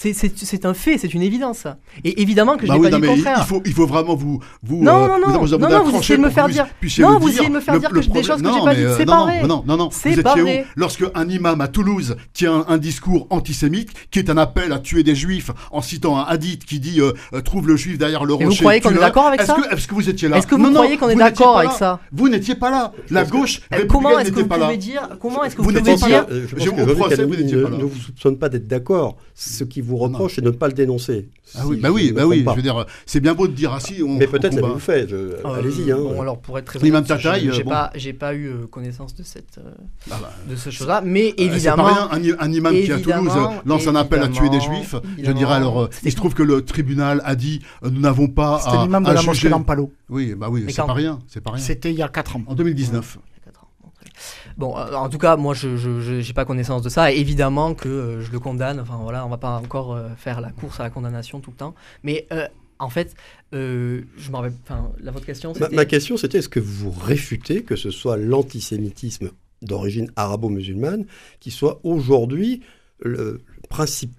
[0.00, 1.66] C'est- C'est c'est un fait, c'est une évidence.
[2.04, 3.46] Et évidemment que je Bah n'ai oui, pas non, dit le mais il contraire.
[3.48, 4.38] faut, il faut vraiment vous.
[4.62, 6.68] vous Non, euh, non, non, vous, vous, non, vous non, essayez de me faire dire-
[7.00, 8.64] Non, vous essayez de me faire Le- dire le que des choses que non, j'ai
[8.64, 9.42] pas dites, euh, c'est non, pas non, vrai.
[9.48, 9.88] Non, non, non.
[9.90, 10.64] C'est Vous étiez où.
[10.76, 15.02] Lorsque un imam à Toulouse tient un discours antisémite, qui est un appel à tuer
[15.02, 18.36] des juifs en citant un hadith qui dit euh, trouve le juif derrière le Et
[18.36, 18.46] rocher.
[18.50, 20.46] vous croyez qu'on est d'accord avec Est-ce ça que- Est-ce que vous étiez là Est-ce
[20.46, 21.76] que vous Non, non, croyez qu'on est d'accord pas avec là.
[21.76, 22.92] ça Vous n'étiez pas là.
[23.10, 24.64] La gauche Euh, Comment républicaine est-ce que n'était vous pas là.
[24.66, 26.26] pouvez dire Comment est-ce que Vous pouvez pas dire là.
[26.30, 27.76] Je pense que vous n'étiez ne, pas là.
[27.78, 29.16] ne vous soupçonne pas d'être d'accord.
[29.34, 31.28] Ce qui vous reproche, c'est de ne pas le dénoncer.
[31.54, 32.42] Ah Si oui, bah oui, bah oui.
[32.42, 32.52] pas.
[32.52, 34.02] Je veux dire, c'est bien beau de dire ah si.
[34.02, 35.08] On, Mais peut-être l'avez-vous fait.
[35.08, 35.90] je- Euh, Allez-y.
[35.90, 35.96] Hein.
[35.98, 37.70] Bon, alors pour être très L'imam honnête, j'ai euh, bon.
[37.70, 39.70] pas, j'ai pas eu euh, connaissance de cette, euh,
[40.10, 41.84] Ah bah, de ces choses-là, mais Euh, c'est évidemment.
[41.84, 44.56] pas rien, un, un imam qui à évidemment, Toulouse lance un appel à tuer des
[44.56, 44.94] évidemment, juifs.
[45.02, 45.38] Je évidemment.
[45.38, 48.82] dirais alors, il se trouve que le tribunal a dit nous n'avons pas C'était à,
[48.82, 49.26] l'imam de la juger.
[49.28, 49.90] mosquée d'Ampalo.
[50.10, 51.62] Oui, bah oui, c'est pas rien, c'est pas rien.
[51.62, 52.42] C'était il y a 4 ans.
[52.46, 53.18] En 2019.
[53.18, 53.68] Il y a quatre ans.
[53.82, 54.12] Bon, très bien.
[54.58, 57.12] Bon, euh, en tout cas, moi, je n'ai pas connaissance de ça.
[57.12, 58.80] Et évidemment que euh, je le condamne.
[58.80, 61.56] Enfin, voilà, on va pas encore euh, faire la course à la condamnation tout le
[61.56, 61.74] temps.
[62.02, 62.26] Mais
[62.78, 63.14] en fait,
[63.54, 64.52] euh, je me rappelle.
[64.64, 65.76] Enfin, la votre question, Ma, c'était.
[65.76, 69.30] ma question, c'était est-ce que vous réfutez que ce soit l'antisémitisme
[69.62, 71.06] d'origine arabo-musulmane
[71.40, 72.62] qui soit aujourd'hui
[73.00, 73.40] le,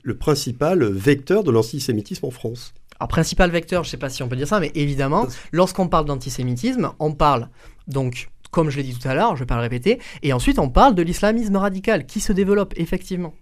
[0.03, 2.73] le principal vecteur de l'antisémitisme en France?
[2.99, 5.87] Alors, principal vecteur, je ne sais pas si on peut dire ça, mais évidemment, lorsqu'on
[5.87, 7.47] parle d'antisémitisme, on parle
[7.87, 10.33] donc, comme je l'ai dit tout à l'heure, je ne vais pas le répéter, et
[10.33, 13.33] ensuite on parle de l'islamisme radical qui se développe effectivement.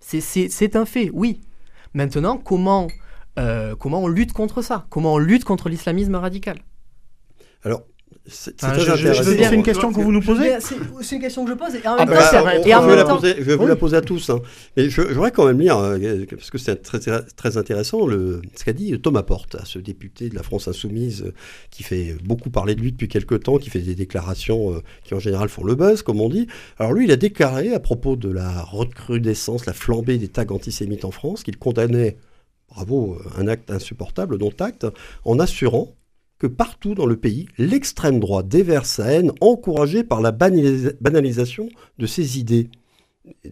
[0.00, 1.40] C'est- un fait, oui.
[1.94, 2.86] Maintenant, comment,
[3.38, 4.86] euh, comment on lutte contre ça?
[4.90, 6.58] Comment on lutte contre l'islamisme radical?
[7.64, 7.82] Alors,
[8.28, 9.22] c'est Ah, très intéressant.
[9.24, 11.96] C'est une question que vous nous posez C'est une question que je pose, et en
[11.96, 13.54] même temps, Bah, c'est- on- et en je, vais même la temps, poser, je vais
[13.56, 13.68] vous Oui.
[13.68, 14.30] la poser à tous.
[14.30, 14.40] hein.
[14.76, 18.42] Mais je, je voudrais quand même lire, euh, parce que c'est très, très, intéressant, le,
[18.56, 21.32] ce qu'a dit Thomas Porte, ce député de la France Insoumise, euh,
[21.70, 25.14] qui fait beaucoup parler de lui depuis quelques temps, qui fait des déclarations euh, qui
[25.14, 26.46] en général font le buzz, comme on dit.
[26.78, 31.04] Alors lui, il a déclaré à propos de la recrudescence, la flambée des tags antisémites
[31.04, 32.16] en France, qu'il condamnait,
[32.68, 34.86] bravo, un acte insupportable, dont acte,
[35.24, 35.94] en assurant
[36.38, 41.68] que partout dans le pays, l'extrême droite déverse sa haine encouragée par la banalisa- banalisation
[41.98, 42.68] de ses idées.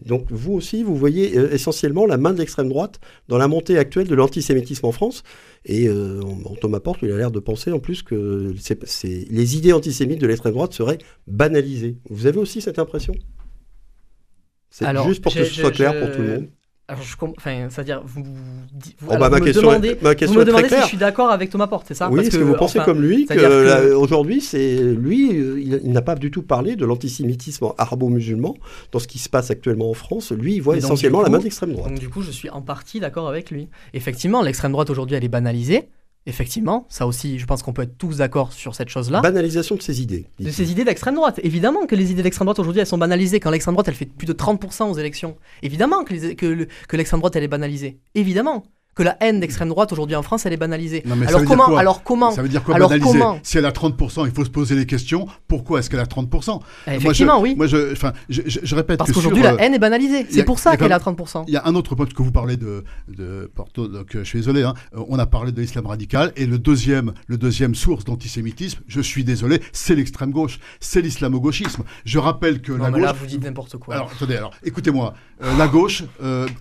[0.05, 3.77] Donc vous aussi, vous voyez euh, essentiellement la main de l'extrême droite dans la montée
[3.77, 5.23] actuelle de l'antisémitisme en France.
[5.65, 6.21] Et euh,
[6.61, 8.53] Thomas Porte, il a l'air de penser en plus que
[9.29, 11.97] les idées antisémites de l'extrême droite seraient banalisées.
[12.09, 13.15] Vous avez aussi cette impression?
[14.69, 16.47] C'est juste pour que ce soit clair pour tout le monde.
[16.87, 20.69] Alors, je enfin, c'est-à-dire, vous, vous, oh, bah, me demandez, ma question vous me demandez
[20.69, 22.11] si je suis d'accord avec Thomas Porte, c'est ça?
[22.11, 26.43] Oui, est-ce que, vous pensez comme lui qu'aujourd'hui, c'est lui, il, n'a pas du tout
[26.43, 28.55] parlé de l'antisémitisme arabo-musulman
[28.91, 30.31] dans ce qui se passe actuellement en France.
[30.31, 31.89] Lui, il voit essentiellement la main de l'extrême droite.
[31.89, 33.67] Donc, du coup, je suis en partie d'accord avec lui.
[33.95, 35.89] Effectivement, l'extrême droite aujourd'hui, elle est banalisée.
[36.27, 39.21] Effectivement, ça aussi, je pense qu'on peut être tous d'accord sur cette chose-là.
[39.21, 40.25] Banalisation de ces idées.
[40.39, 41.39] De ces idées d'extrême droite.
[41.43, 43.39] Évidemment que les idées d'extrême droite aujourd'hui, elles sont banalisées.
[43.39, 45.37] Quand l'extrême droite, elle fait plus de 30% aux élections.
[45.61, 47.99] Évidemment que, que, que l'extrême droite, elle est banalisée.
[48.15, 48.63] Évidemment
[48.95, 51.03] que la haine d'extrême droite aujourd'hui en France, elle est banalisée.
[51.27, 54.31] alors, comment, alors comment Ça veut dire quoi alors banaliser Si elle a 30%, il
[54.31, 55.27] faut se poser les questions.
[55.49, 57.55] Pourquoi est-ce qu'elle a 30% Effectivement, oui.
[57.55, 60.25] Moi, je, enfin, je, je, répète Parce qu'aujourd'hui, la haine est banalisée.
[60.29, 61.43] C'est pour ça qu'elle a 30%.
[61.47, 64.23] Il y a un autre point que vous parlez de, de Porto, donc euh, je
[64.23, 67.75] suis désolé, hein, euh, on a parlé de l'islam radical, et le deuxième, le deuxième
[67.75, 71.83] source d'antisémitisme, je suis désolé, c'est l'extrême gauche, c'est l'islamo-gauchisme.
[72.05, 73.07] Je rappelle que non, la mais gauche...
[73.07, 73.95] là, vous dites n'importe quoi.
[73.95, 75.13] Alors, attendez, alors, écoutez-moi.
[75.43, 76.03] Euh, la gauche,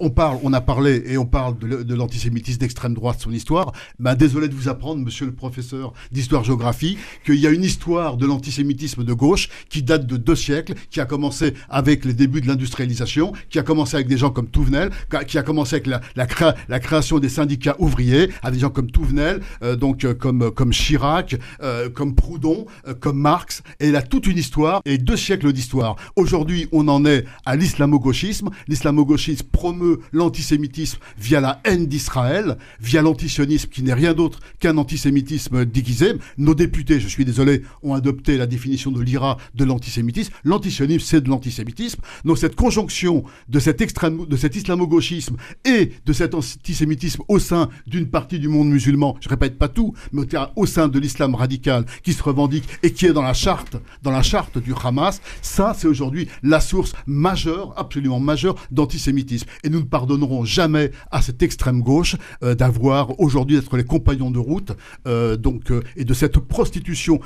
[0.01, 3.73] on parle, on a parlé, et on parle de, de l'antisémitisme d'extrême droite son histoire,
[3.99, 8.27] ben, désolé de vous apprendre, monsieur le professeur d'histoire-géographie, qu'il y a une histoire de
[8.27, 12.49] l'antisémitisme de gauche qui date de deux siècles, qui a commencé avec les débuts de
[12.49, 14.91] l'industrialisation, qui a commencé avec des gens comme Touvenel,
[15.27, 19.77] qui a commencé avec la, création des syndicats ouvriers, avec des gens comme Touvenel, euh,
[19.77, 22.67] donc euh, comme, comme Chirac, euh, comme Proudhon,
[23.01, 25.97] comme Marx, et il a toute une histoire et deux siècles d'histoire.
[26.17, 28.51] Aujourd'hui, on en est à l'islamo-gauchisme.
[28.69, 32.14] L'islamo-gauchisme promeut l'antisémitisme via la haine d'Israël,
[32.81, 36.13] via l'antisionisme qui n'est rien d'autre qu'un antisémitisme déguisé.
[36.39, 40.33] Nos députés, je suis désolé, ont adopté la définition de l'IRA de l'antisémitisme.
[40.45, 42.01] L'antisionisme, c'est de l'antisémitisme.
[42.25, 47.69] Donc cette conjonction de cet extrême, de cet islamo-gauchisme et de cet antisémitisme au sein
[47.87, 50.23] d'une partie du monde musulman, je répète pas tout, mais
[50.57, 54.11] au sein de l'islam radical qui se revendique et qui est dans la charte, dans
[54.11, 59.49] la charte du Hamas, ça c'est aujourd'hui la source majeure, absolument majeure d'antisémitisme.
[59.63, 62.04] Et nous ne pardonnerons jamais à cette extrême gauche
[62.43, 64.73] euh, d'avoir aujourd'hui d'être les compagnons de route
[65.07, 67.21] euh, donc, euh, et de cette prostitution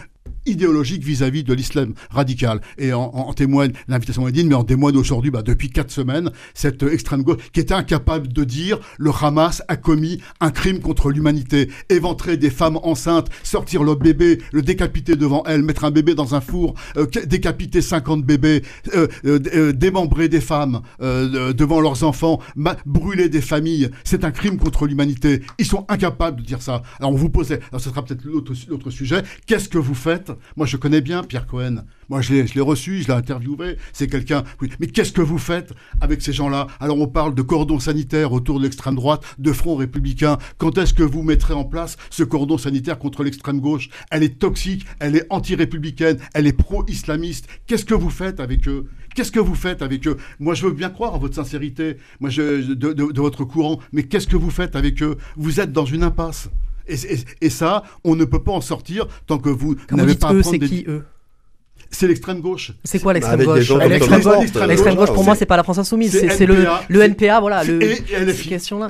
[0.48, 2.60] idéologique vis-à-vis de l'islam radical.
[2.78, 7.22] Et en, témoigne l'invitation Edine, mais en témoigne aujourd'hui, bah, depuis quatre semaines, cette extrême
[7.22, 12.36] gauche qui est incapable de dire le Hamas a commis un crime contre l'humanité, éventrer
[12.36, 16.40] des femmes enceintes, sortir le bébé, le décapiter devant elles, mettre un bébé dans un
[16.40, 18.62] four, euh, décapiter 50 bébés,
[18.94, 22.40] euh, euh, démembrer des femmes devant leurs enfants,
[22.86, 25.42] brûler des familles, c'est un crime contre l'humanité.
[25.58, 26.82] Ils sont incapables de dire ça.
[26.98, 30.66] Alors on vous pose, alors ce sera peut-être l'autre sujet, qu'est-ce que vous faites moi,
[30.66, 31.84] je connais bien Pierre Cohen.
[32.08, 33.76] Moi, je l'ai reçu, je l'ai interviewé.
[33.92, 34.44] C'est quelqu'un.
[34.80, 36.66] Mais qu'est-ce que vous faites avec ces gens-là?
[36.80, 40.38] Alors, on parle de cordon sanitaire autour de l'extrême droite, de front républicain.
[40.56, 43.90] Quand est-ce que vous mettrez en place ce cordon sanitaire contre l'extrême gauche?
[44.10, 47.46] Elle est toxique, elle est anti-républicaine, elle est pro-islamiste.
[47.66, 48.86] Qu'est-ce que vous faites avec eux?
[49.14, 50.16] Qu'est-ce que vous faites avec eux?
[50.38, 54.36] Moi, je veux bien croire en votre sincérité, moi, de votre courant, mais qu'est-ce que
[54.36, 55.18] vous faites avec eux?
[55.36, 56.48] Vous êtes dans une impasse.
[56.88, 60.58] Et, ça, on ne peut pas en sortir tant que vous n'avez pas eux, c'est
[60.58, 61.04] qui eux?
[61.90, 62.72] C'est l'extrême gauche.
[62.84, 66.46] C'est quoi l'extrême gauche L'extrême gauche, gauche, pour moi, c'est pas la France insoumise, c'est
[66.46, 68.02] le, le NPA, voilà, le, et
[68.48, 68.88] question là.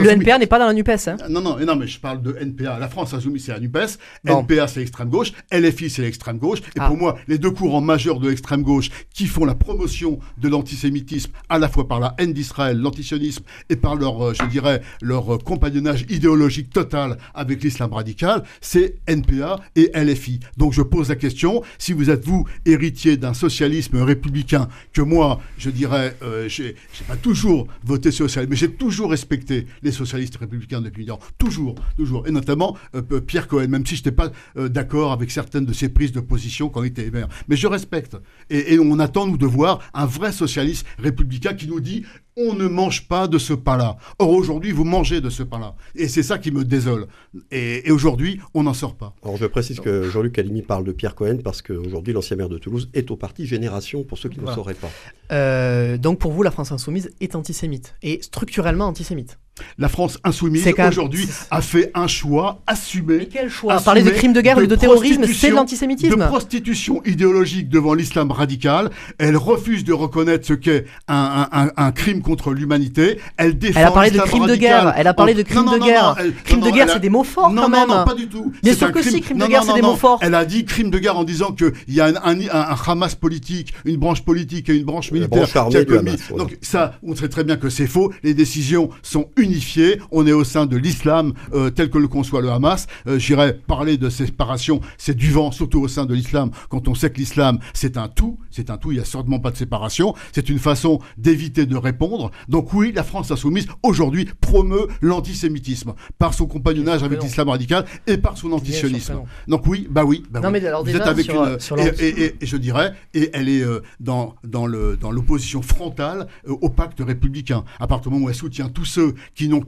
[0.00, 0.88] le NPA n'est pas dans la Nupes.
[0.88, 1.16] Hein.
[1.28, 2.78] Non, non, non, mais je parle de NPA.
[2.78, 3.98] La France insoumise, c'est la Nupes.
[4.26, 5.32] NPA, c'est l'extrême gauche.
[5.52, 6.60] LFI, c'est l'extrême gauche.
[6.76, 10.48] Et pour moi, les deux courants majeurs de l'extrême gauche qui font la promotion de
[10.48, 15.38] l'antisémitisme, à la fois par la haine d'Israël, l'antisionisme, et par leur, je dirais, leur
[15.38, 20.40] compagnonnage idéologique total avec l'islam radical, c'est NPA et LFI.
[20.56, 22.31] Donc je pose la question, si vous êtes vous,
[22.64, 28.56] héritier d'un socialisme républicain, que moi, je dirais, euh, j'ai pas toujours voté socialiste, mais
[28.56, 31.24] j'ai toujours respecté les socialistes républicains depuis longtemps.
[31.38, 32.26] Toujours, toujours.
[32.26, 35.72] Et notamment euh, Pierre Cohen, même si je n'étais pas euh, d'accord avec certaines de
[35.72, 37.28] ses prises de position quand il était maire.
[37.48, 38.16] Mais je respecte.
[38.50, 42.04] Et, et on attend, nous, de voir un vrai socialiste républicain qui nous dit
[42.36, 43.96] on ne mange pas de ce pain-là.
[44.18, 45.74] Or, aujourd'hui, vous mangez de ce pain-là.
[45.94, 47.06] Et c'est ça qui me désole.
[47.50, 49.14] Et, aujourd'hui, on n'en sort pas.
[49.22, 52.58] Alors, je précise que Jean-Luc Calimi parle de Pierre Cohen parce qu'aujourd'hui, l'ancien maire de
[52.58, 54.90] Toulouse est au parti Génération, pour ceux qui ne sauraient pas.
[55.32, 59.38] Euh, donc, pour vous, la France insoumise est antisémite et structurellement antisémite
[59.78, 63.18] La France insoumise aujourd'hui a fait un choix assumé.
[63.18, 66.16] Mais quel choix assumé Parler de crimes de guerre ou de terrorisme, c'est de l'antisémitisme.
[66.18, 68.90] De prostitution idéologique devant l'islam radical.
[69.18, 73.18] Elle refuse de reconnaître ce qu'est un, un- un- un crime contre l'humanité.
[73.36, 74.94] Elle défend Elle a parlé de crimes de guerre.
[74.96, 76.16] Elle a parlé en- de crimes Non, non, de non, guerre.
[76.18, 77.88] non, Crimes non, de non, guerre, c'est des mots forts non, quand non, même.
[77.88, 78.52] Non, pas du tout.
[78.62, 79.90] Bien C'est sûr un que crime- si, crime de non, guerre, non, c'est des non,
[79.90, 80.18] mots forts.
[80.22, 82.76] Elle a dit crime de guerre en disant qu'il y a un, un, un- un
[82.86, 85.68] Hamas politique, une branche politique et une branche La militaire.
[85.68, 86.16] qui a commis-.
[86.36, 88.12] Donc ça, on sait très bien que c'est faux.
[88.22, 90.00] Les décisions sont unifiées.
[90.10, 92.86] On est au sein de l'islam euh, tel que le conçoit le Hamas.
[93.06, 94.80] Euh, J'irais parler de séparation.
[94.98, 98.08] C'est du vent, surtout au sein de l'islam, quand on sait que l'islam, c'est un
[98.08, 98.38] tout.
[98.50, 98.90] C'est un tout.
[98.92, 100.14] Il n'y a certainement pas de séparation.
[100.32, 102.30] C'est une façon d'éviter de répondre.
[102.48, 107.24] Donc oui, la France insoumise, aujourd'hui, promeut l'antisémitisme par son compagnonnage avec non.
[107.26, 109.14] l'islam radical et par son antisionisme.
[109.14, 109.24] non.
[109.48, 110.52] Donc oui, bah oui, bah Non, oui.
[110.60, 112.92] mais alors vous êtes avec sur, une sur et, l'anti- et- et- et je dirais
[113.14, 117.64] et elle est euh, dans dans l'opposition frontale euh, au pacte républicain.
[117.80, 119.62] À partir du moment où elle soutient tous ceux qui n'ont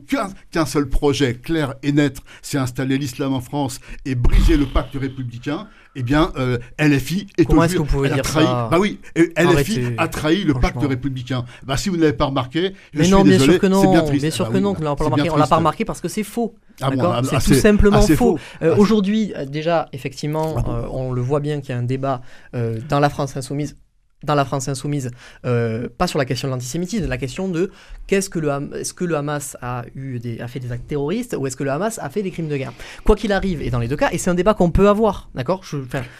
[0.50, 4.94] qu'un seul projet clair et net, c'est installer l'islam en France et briser le pacte
[4.94, 5.68] républicain.
[5.96, 8.98] Eh bien, euh, LFI est Comment est-ce que vous pouvez dire trahi, ça Bah oui,
[9.16, 11.44] LFI Arrêtez, a trahi le pacte républicain.
[11.64, 13.66] Bah si vous ne l'avez pas remarqué, je Mais suis non, bien désolé, sûr que
[13.68, 13.90] non.
[13.92, 14.22] bien triste.
[14.22, 15.30] Bien sûr Ah que non, qu'on l'a pas bien remarqué.
[15.30, 16.54] On l'a pas remarqué parce que c'est faux.
[16.80, 18.38] Ah bon, ah, c'est ah, tout simplement ah, faux.
[18.62, 21.84] Euh, Ah, Aujourd'hui, déjà, effectivement, Ah euh, on le voit bien qu'il y a un
[21.84, 22.22] débat
[22.56, 23.76] euh, dans la France insoumise.
[24.24, 25.10] Dans la France insoumise,
[25.44, 27.70] euh, pas sur la question de l'antisémitisme, la question de
[28.06, 28.50] qu'est-ce que le
[28.80, 31.64] est-ce que le Hamas a eu des, a fait des actes terroristes ou est-ce que
[31.64, 32.72] le Hamas a fait des crimes de guerre.
[33.04, 35.28] Quoi qu'il arrive, et dans les deux cas, et c'est un débat qu'on peut avoir,
[35.34, 35.62] d'accord?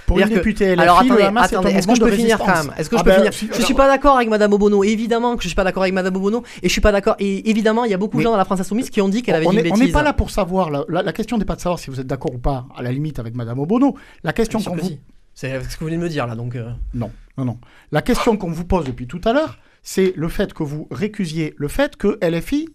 [0.06, 0.98] Pour une que- députée LFI, alors
[1.44, 2.72] attendez, est-ce que je peux finir quand même?
[2.76, 3.32] Est-ce que je peux ben, finir?
[3.32, 5.94] si- Je suis pas d'accord avec Madame Obono, évidemment que je suis pas d'accord avec
[5.94, 7.16] Madame Obono, et je suis pas d'accord.
[7.18, 9.22] Et évidemment, il y a beaucoup de gens dans la France insoumise qui ont dit
[9.22, 9.86] qu'elle avait dit une est- on bêtise.
[9.86, 10.70] n'est pas là pour savoir.
[10.70, 12.82] La, la- la question n'est pas de savoir si vous êtes d'accord ou pas, à
[12.82, 13.94] la limite, avec Madame Obono.
[14.22, 14.90] La question que vous.
[15.34, 16.54] C'est ce que vous venez de me dire là, donc.
[16.56, 17.58] euh, Non, non, non.
[17.92, 21.54] La question qu'on vous pose depuis tout à l'heure, c'est le fait que vous récusiez
[21.56, 22.68] le fait que LFI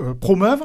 [0.00, 0.62] euh, promeuve,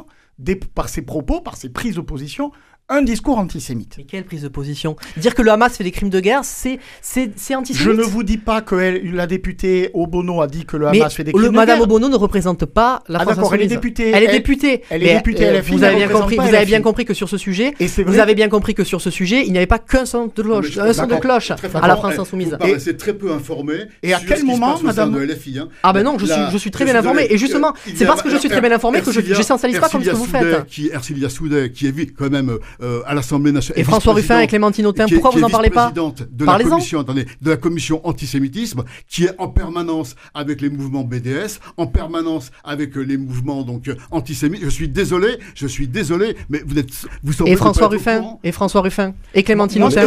[0.73, 2.51] par ses propos, par ses prises de position,
[2.91, 3.95] un discours antisémite.
[3.97, 4.95] Mais quelle prise de position?
[5.17, 7.97] Dire que le Hamas fait des crimes de guerre, c'est c'est c'est Je antisémite.
[7.97, 11.15] ne vous dis pas que elle- la députée Obono a dit que le Mais Hamas
[11.15, 11.83] fait des le crimes de Madame guerre.
[11.85, 13.81] Obono ne représente pas la Ah France d'accord, elle est insoumise.
[13.81, 14.11] députée.
[14.13, 14.81] Elle est députée.
[14.89, 16.35] elle est députée euh, LFI, Vous elle avez bien représente compris.
[16.37, 18.73] pas Vous avez bien compris que sur ce sujet, Et c'est vous avez bien compris
[18.75, 21.15] que sur ce sujet, il n'y avait pas qu'un son de cloche, un son de
[21.15, 22.55] cloche à la France eh, insoumise.
[22.59, 23.73] Paraissez très peu informé.
[24.03, 25.69] Et à quel moment, madame- de LFI, hein.
[25.83, 27.27] Ah ben non, je suis, Là, je suis très bien informé.
[27.29, 29.79] Et justement, euh, c'est parce que je suis très bien informé que je Ercilia- j'essentialise
[29.79, 30.65] pas comme ce que vous faites.
[30.67, 33.79] Qui, Ercilia Soudet, qui est vi- quand même euh, à l'Assemblée nationale.
[33.79, 35.91] Et François Ruffin et Clémentine Autain, qui pourquoi qui vous est en parlez pas
[36.39, 36.69] la Parlez-en.
[36.69, 41.88] commission, attendez, de la commission antisémitisme, qui est en permanence avec les mouvements BDS, en
[41.88, 44.61] permanence avec euh, les mouvements donc euh, antisémites.
[44.63, 46.89] Je suis désolé, je suis désolé, mais vous êtes,
[47.23, 48.38] vous semblez Et François Ruffin.
[48.43, 50.05] Et François Ruffin Et Clémentine Autain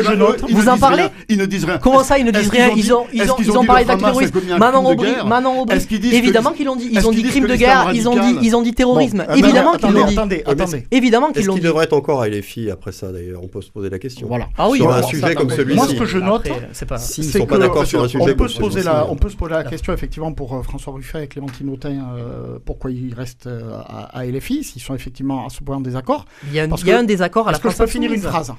[0.50, 1.78] Vous en parlez rien, Ils ne disent rien.
[1.78, 3.84] Comment ça, ils ne Est-ce disent rien Ils ont, ils est-ce ont, ils ont parlé
[3.88, 4.34] un terroristes.
[4.58, 5.76] Manon Aubry, Manon Aubry.
[5.76, 6.86] Est-ce Évidemment qu'ils l'ont dit.
[6.88, 7.90] est-ce Ils ont dit crime de guerre.
[7.94, 9.24] Ils ont dit, ils ont dit terrorisme.
[9.36, 10.14] Évidemment qu'ils l'ont dit.
[10.14, 10.86] Attendez, attendez.
[10.90, 11.68] Évidemment qu'ils Est-ce l'ont qu'il dit.
[11.68, 14.26] devrait être encore à LFI après ça d'ailleurs On peut se poser la question.
[14.26, 14.48] Voilà.
[14.58, 15.76] Ah oui, sur un sujet ça, comme celui-ci.
[15.76, 16.98] Moi, ce que je note, c'est pas.
[16.98, 19.16] Sont pas que- d'accord sur un sujet on peut comme se poser celui-ci, la, on
[19.16, 22.90] peut se poser la question effectivement pour euh, François Ruffin et Clémentine Autain, euh, pourquoi
[22.90, 26.24] ils restent euh, à, à LFI, s'ils sont effectivement à ce point en désaccord.
[26.46, 27.70] Il y a un- Parce il y a que- un désaccord à la Est-ce que
[27.70, 28.52] je peux finir une phrase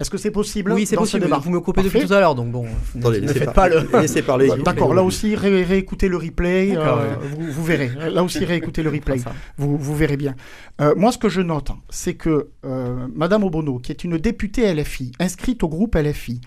[0.00, 1.24] Est-ce que c'est possible Oui, c'est ce possible.
[1.24, 2.06] débat Vous me coupez depuis Parfait.
[2.08, 2.66] tout à l'heure, donc bon.
[2.96, 3.88] Attendez, ne faites pas le.
[4.00, 4.48] laissez parler.
[4.64, 7.90] D'accord, là aussi ré- réécoutez le replay, euh, vous, vous verrez.
[8.10, 9.16] Là aussi réécoutez le replay,
[9.56, 10.36] vous verrez bien.
[10.80, 14.72] Euh, moi, ce que je note, c'est que euh, Madame Obono, qui est une députée
[14.72, 16.40] LFI, inscrite au groupe LFI,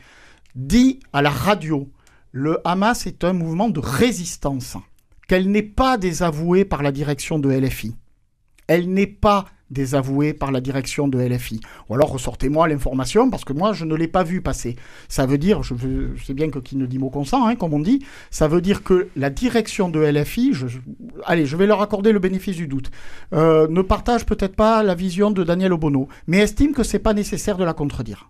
[0.55, 1.89] dit à la radio
[2.31, 4.77] le Hamas est un mouvement de résistance,
[5.27, 7.95] qu'elle n'est pas désavouée par la direction de LFI.
[8.67, 11.59] Elle n'est pas désavouée par la direction de LFI.
[11.89, 14.75] Ou alors ressortez-moi l'information, parce que moi, je ne l'ai pas vu passer.
[15.07, 17.55] Ça veut dire, je, veux- je sais bien que qui ne dit mot consent, hein,
[17.55, 20.67] comme on dit, ça veut dire que la direction de LFI, je-
[21.25, 22.91] allez, je vais leur accorder le bénéfice du doute,
[23.33, 27.13] euh, ne partage peut-être pas la vision de Daniel Obono, mais estime que c'est pas
[27.13, 28.29] nécessaire de la contredire.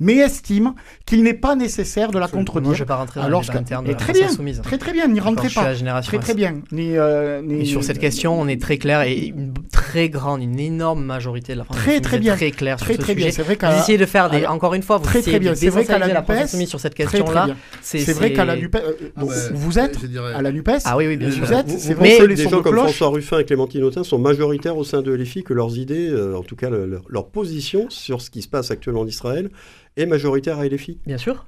[0.00, 0.74] Mais estime
[1.06, 2.72] qu'il n'est pas nécessaire de la Moi, je contredire.
[2.72, 4.60] vais pas rentrer dans Alors que- de la très bien, insoumise.
[4.60, 5.68] très très bien, n'y rentrez je suis à pas.
[5.68, 6.62] la génération Très très bien.
[6.72, 10.42] Ni, euh, ni- Et sur cette question, on est très clair et une très grande,
[10.42, 12.34] une énorme majorité de la France Très, très est bien.
[12.34, 13.30] très clair sur Très ce très sujet.
[13.42, 15.52] Vrai Vous essayez de faire des, encore une fois, vous très, essayez très bien.
[15.52, 17.44] de C'est vrai qu'à la désensibiliser la France NUPES, insoumise sur cette très très question-là.
[17.46, 17.56] bien.
[17.82, 20.96] C'est vrai qu'à la NUPES, euh, ouais, vous êtes je dirais- à la NUPES, Ah
[20.96, 21.44] oui, oui, bien sûr.
[21.44, 24.02] vous êtes, Vous, c'est vrai Mais- que les gens comme François Ruffin et Clémentine Autain
[24.02, 27.02] sont majoritaires au sein de LFI, que leurs idées, euh, en tout cas le- leur,
[27.08, 29.50] leur position sur ce qui se passe actuellement en Israël,
[29.96, 31.46] est majoritaire à LFI Bien sûr.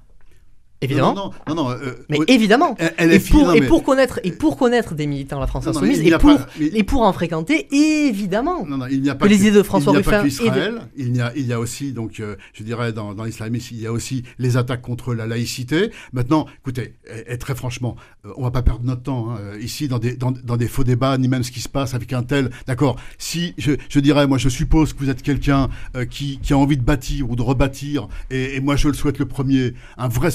[0.86, 1.14] Évidemment.
[1.14, 2.76] Non, non, non, non, euh, Mais évidemment.
[2.98, 5.66] Et pour, non, et mais- pour connaître et pour connaître des militants de la France
[5.66, 8.64] insoumise et pour pas- mais- et pour en fréquenter évidemment.
[8.66, 10.78] Non, non, il n'y a pas Que les idées de François il pas Ruffin de-
[10.96, 13.80] il, y a, il y a aussi, donc, euh, je dirais, dans, dans l'islamisme, il
[13.80, 15.90] y a aussi les attaques contre la laïcité.
[16.12, 16.94] Maintenant, écoutez,
[17.28, 19.98] et, et très franchement, euh, on va pas perdre notre temps hein, euh, ici dans
[19.98, 22.50] des, dans, dans des faux débats, ni même ce qui se passe avec un tel.
[22.66, 26.52] D'accord Si, je, je dirais, moi, je suppose que vous êtes quelqu'un euh, qui, qui
[26.52, 29.74] a envie de bâtir ou de rebâtir, et, et moi, je le souhaite le premier,
[29.98, 30.30] un vrai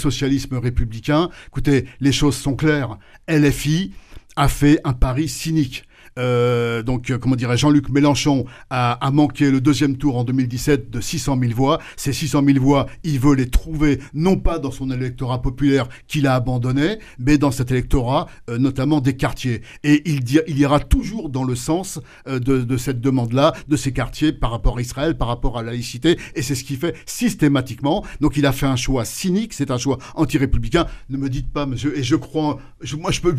[0.51, 1.29] républicain.
[1.47, 2.97] Écoutez, les choses sont claires.
[3.27, 3.93] LFI
[4.35, 5.83] a fait un pari cynique.
[6.19, 11.01] Euh, donc, euh, comment dirais Jean-Luc Mélenchon a, manqué le deuxième tour en 2017 de
[11.01, 11.79] 600 000 voix.
[11.95, 16.27] Ces 600 000 voix, il veut les trouver non pas dans son électorat populaire qu'il
[16.27, 19.61] a abandonné, mais dans cet électorat, euh, notamment des quartiers.
[19.83, 24.51] Et il, il ira toujours dans le sens de, cette demande-là, de ces quartiers par
[24.51, 26.17] rapport à Israël, par rapport à la laïcité.
[26.35, 28.05] Et c'est ce qu'il fait systématiquement.
[28.19, 30.85] Donc, il a fait un choix cynique, c'est un choix anti-républicain.
[31.09, 32.59] Ne me dites pas, monsieur, et je crois,
[32.97, 33.35] moi, je peux,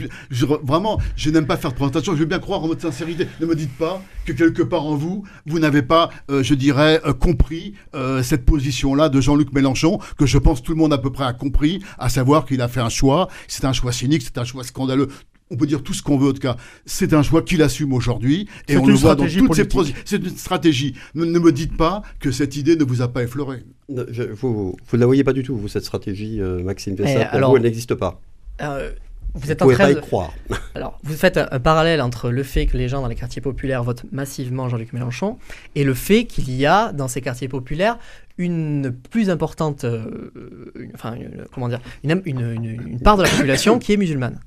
[0.62, 3.27] vraiment, je n'aime pas faire de présentation, je veux bien croire en votre sincérité.
[3.41, 7.01] Ne me dites pas que quelque part en vous, vous n'avez pas, euh, je dirais,
[7.07, 10.99] euh, compris euh, cette position-là de Jean-Luc Mélenchon, que je pense tout le monde à
[10.99, 14.23] peu près a compris, à savoir qu'il a fait un choix, c'est un choix cynique,
[14.23, 15.09] c'est un choix scandaleux.
[15.51, 16.57] On peut dire tout ce qu'on veut, en tout cas.
[16.87, 19.55] C'est un choix qu'il assume aujourd'hui, et C'est on une le voit dans stratégie toutes
[19.55, 19.95] ses politique.
[19.95, 20.03] projets.
[20.07, 20.95] C'est une stratégie.
[21.15, 23.65] Ne, ne me dites pas que cette idée ne vous a pas effleuré.
[24.11, 27.27] Je- Vous ne la voyez pas du tout, vous, cette stratégie, euh, Maxime Vessa.
[27.27, 28.19] Pour alors- vous, elle n'existe pas.
[28.63, 28.93] Euh,
[29.35, 30.33] vous Vous êtes en train pas y de croire.
[30.74, 33.41] Alors, vous faites un, un parallèle entre le fait que les gens dans les quartiers
[33.43, 35.39] populaires votent massivement Jean-Luc Mélenchon
[35.74, 37.99] et le fait qu'il y a dans ces quartiers populaires
[38.39, 40.30] une plus importante, euh,
[40.78, 44.41] une- enfin, une- comment dire, une, une- part de la population qui est musulmane.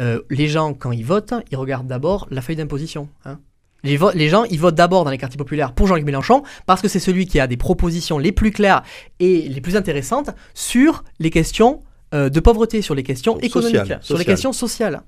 [0.00, 3.08] Euh, les gens, quand ils votent, ils regardent d'abord la feuille d'imposition.
[3.24, 3.38] hein.
[3.84, 6.88] Les, les gens, ils votent d'abord dans les quartiers populaires pour Jean-Luc Mélenchon parce que
[6.88, 8.82] c'est celui qui a des propositions les plus claires
[9.20, 11.82] et les plus intéressantes sur les questions
[12.14, 15.02] euh, de pauvreté, sur les questions économiques, sur les questions sociales.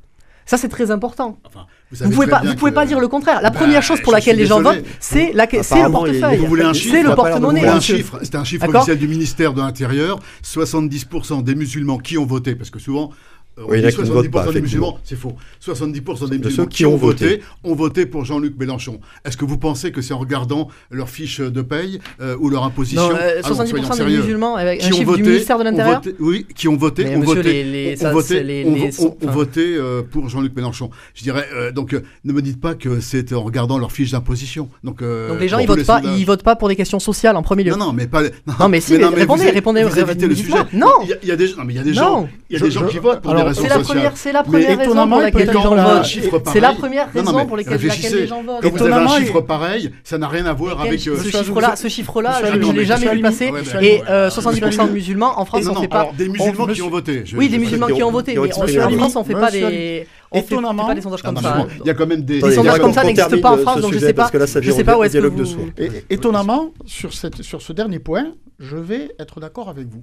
[0.49, 1.39] Ça, c'est très important.
[1.45, 3.43] Enfin, Vous savez pouvez très pas, bien vous pouvez que- pas dire le contraire.
[3.43, 4.79] La Bah, première chose pour je laquelle suis les gens désolé.
[4.79, 6.39] votent, c'est la, c'est le Apparemment, il- portefeuille.
[6.39, 7.97] Vous voulez un chiffre C'est le On va pas leur Vous porte-monnaie, un monsieur.
[7.97, 10.21] chiffre C'était un chiffre D'accord officiel du ministère de l'Intérieur.
[10.45, 13.11] 70% des musulmans qui ont voté, parce que souvent,
[13.59, 15.17] on Oui, il y en a dit qui ne votent pas, 70% des musulmans, c'est
[15.17, 15.35] faux.
[15.65, 19.01] 70% des De musulmans ceux qui, ont voté, ont voté pour Jean-Luc Mélenchon.
[19.25, 22.65] Est-ce que vous pensez que c'est en regardant leur fiche de paye euh, ou leur
[22.65, 25.29] imposition Non, euh, Ah non, soyons 70% des musulmans avec un Qui ont voté, du
[25.29, 26.03] ministère de l'Intérieur.
[26.21, 28.65] Oui, qui ont voté, Mais ont monsieur, voté, les- les- ont ça, voté, c'est les-
[28.67, 30.91] ont- les ont- sont- ont enfin- voté euh, pour Jean-Luc Mélenchon.
[31.15, 34.11] Je dirais, euh, donc, euh, ne me dites pas que c'est en regardant leur fiche
[34.11, 34.69] d'imposition.
[34.85, 36.99] Donc, euh, Donc les gens, ils votent les pas, ils votent pas pour des questions
[36.99, 37.73] sociales en premier lieu.
[37.73, 38.23] Non, non, mais pas.
[38.61, 40.53] Non, mais si, mais répondez, vous- répondez, vous évitez le sujet.
[40.73, 40.87] Non.
[41.23, 41.97] Il y a, des, non, mais il y a des Non.
[41.97, 44.33] gens, il y a Je- des gens je- qui votent pour C'est la première, c'est
[44.33, 46.05] la Mais première raison étonnamment, pour laquelle les gens votent.
[46.53, 48.63] C'est la première Non, non, raison pour laquelle les gens votent.
[48.63, 51.01] Quand vous avez un chiffre il- pareil, ça n'a rien à voir avec.
[51.01, 53.47] euh, ce Monsieur chiffre-là, ce chiffre-là, je je l'ai jamais vu passer.
[53.47, 54.31] Et ouais, euh, ouais.
[54.31, 56.11] 70% de musulmans en France, on fait pas.
[56.17, 57.25] des musulmans qui ont voté.
[57.37, 58.45] Oui, des musulmans qui ont- voté, en
[58.91, 61.67] France, on fait pas des, on fait- pas des sondages comme non, ça.
[61.81, 62.41] Il y a quand même des.
[62.41, 64.23] Les sondages comme ça n'existent pas en ce France, donc je sais pas.
[64.23, 65.71] parce que là, ça Je sais pas où est-ce que dialogue de vous.
[66.11, 68.27] étonnamment, sur, cette, sur ce dernier point,
[68.59, 70.03] je vais être d'accord avec vous.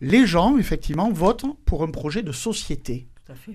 [0.00, 3.08] Les gens, effectivement, votent pour un projet de société.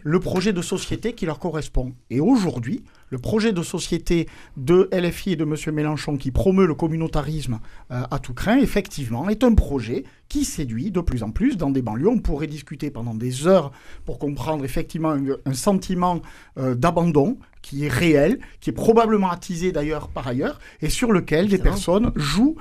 [0.03, 1.93] Le projet de société qui leur correspond.
[2.11, 5.55] Et aujourd'hui, le projet de société de LFI et de M.
[5.73, 10.91] Mélenchon qui promeut le communautarisme euh, à tout craint, effectivement, est un projet qui séduit
[10.91, 12.09] de plus en plus dans des banlieues.
[12.09, 13.71] On pourrait discuter pendant des heures
[14.05, 16.21] pour comprendre effectivement un, un sentiment
[16.59, 21.47] euh, d'abandon qui est réel, qui est probablement attisé d'ailleurs par ailleurs, et sur lequel
[21.47, 22.57] des personnes jouent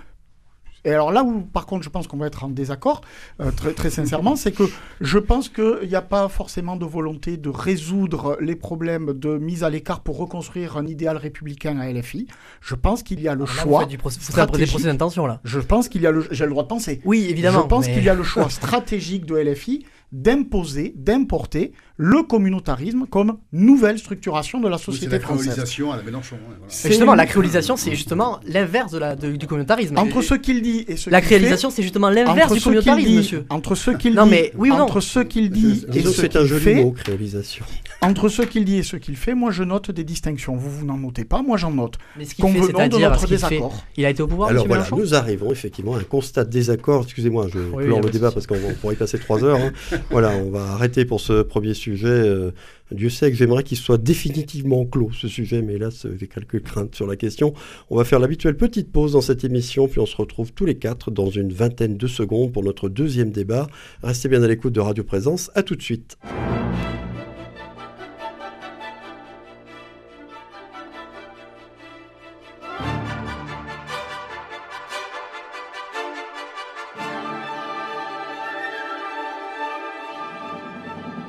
[0.84, 3.02] et alors là où, par contre, je pense qu'on va être en désaccord,
[3.40, 4.64] euh, très, très sincèrement, c'est que
[5.00, 9.62] je pense qu'il n'y a pas forcément de volonté de résoudre les problèmes de mise
[9.62, 12.26] à l'écart pour reconstruire un idéal républicain à LFI.
[12.60, 13.84] Je pense qu'il y a le Alors là, vous choix.
[13.86, 15.40] du vous faites des procès d'intention là.
[15.44, 16.26] Je pense qu'il y a le.
[16.30, 17.00] J'ai le droit de penser.
[17.04, 17.62] Oui, évidemment.
[17.62, 23.06] je pense mais- qu'il y a le choix stratégique de LFI d'imposer, d'importer le communautarisme
[23.08, 25.46] comme nouvelle structuration de la Oui, société la française.
[25.48, 26.36] créolisation à la Mélenchon.
[26.46, 26.60] voilà.
[26.88, 29.96] Justement, la créolisation, c'est justement l'inverse de la, de- du communautarisme.
[29.98, 33.08] Entre ce qu'il dit et ce La qu'il fait, créolisation, c'est justement l'inverse du communautarisme,
[33.08, 33.44] dit- monsieur.
[33.50, 36.40] Entre ce qu'il Non, dit, mais oui entre ce qu'il dit et ce c'est un
[36.40, 37.64] qu'il joli fait, mot, créolisation.
[38.00, 40.56] entre ce qu'il dit et ce qu'il fait, moi je note des distinctions.
[40.56, 41.96] Vous vous n'en notez pas, moi j'en note.
[42.18, 43.48] Mais ce qu'il fait, Convenons de c'est-à-dire notre ce qu'il fait.
[43.48, 43.84] désaccord.
[43.96, 47.02] Il a été au pouvoir, Alors voilà, nous arrivons effectivement à un constat de désaccord.
[47.04, 49.60] Excusez-moi, je clore le débat parce qu'on on pourrait y passer trois heures.
[49.60, 49.72] hein.
[50.10, 51.91] voilà, on va arrêter pour ce premier sujet.
[52.04, 52.50] Euh,
[52.90, 56.94] Dieu sait que j'aimerais qu'il soit définitivement clos ce sujet, mais hélas, j'ai quelques craintes
[56.94, 57.54] sur la question.
[57.90, 60.76] On va faire l'habituelle petite pause dans cette émission, puis on se retrouve tous les
[60.76, 63.66] quatre dans une vingtaine de secondes pour notre deuxième débat.
[64.02, 65.50] Restez bien à l'écoute de Radio Présence.
[65.54, 66.18] À tout de suite.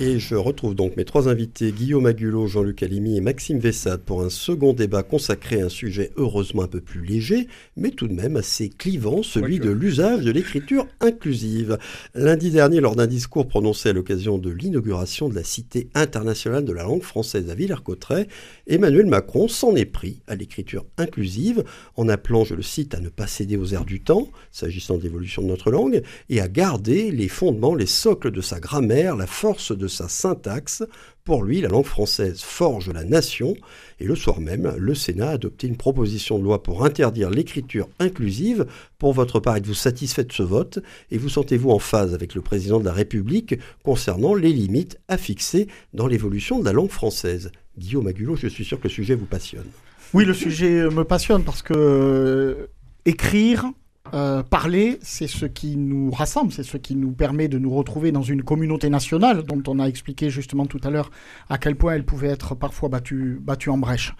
[0.00, 4.22] Et je retrouve donc mes trois invités, Guillaume Agulot, Jean-Luc Alimi et Maxime Vessade, pour
[4.22, 8.12] un second débat consacré à un sujet heureusement un peu plus léger, mais tout de
[8.12, 11.78] même assez clivant, celui de l'usage de l'écriture inclusive.
[12.16, 16.72] Lundi dernier, lors d'un discours prononcé à l'occasion de l'inauguration de la Cité internationale de
[16.72, 18.26] la langue française à Villers-Cotterêts,
[18.66, 21.62] Emmanuel Macron s'en est pris à l'écriture inclusive,
[21.94, 25.04] en appelant, je le cite, à ne pas céder aux airs du temps, s'agissant de
[25.04, 29.28] l'évolution de notre langue, et à garder les fondements, les socles de sa grammaire, la
[29.28, 30.82] force de sa syntaxe.
[31.24, 33.54] Pour lui, la langue française forge la nation.
[34.00, 37.88] Et le soir même, le Sénat a adopté une proposition de loi pour interdire l'écriture
[37.98, 38.66] inclusive.
[38.98, 40.80] Pour votre part, êtes-vous satisfait de ce vote?
[41.10, 45.16] Et vous sentez-vous en phase avec le président de la République concernant les limites à
[45.16, 47.50] fixer dans l'évolution de la langue française?
[47.78, 49.66] Guillaume Agulot, je suis sûr que le sujet vous passionne.
[50.12, 52.66] Oui, le sujet me passionne parce que euh,
[53.04, 53.64] écrire,
[54.12, 58.12] euh, parler, c'est ce qui nous rassemble, c'est ce qui nous permet de nous retrouver
[58.12, 61.10] dans une communauté nationale dont on a expliqué justement tout à l'heure
[61.48, 64.14] à quel point elle pouvait être parfois battue, battue en brèche.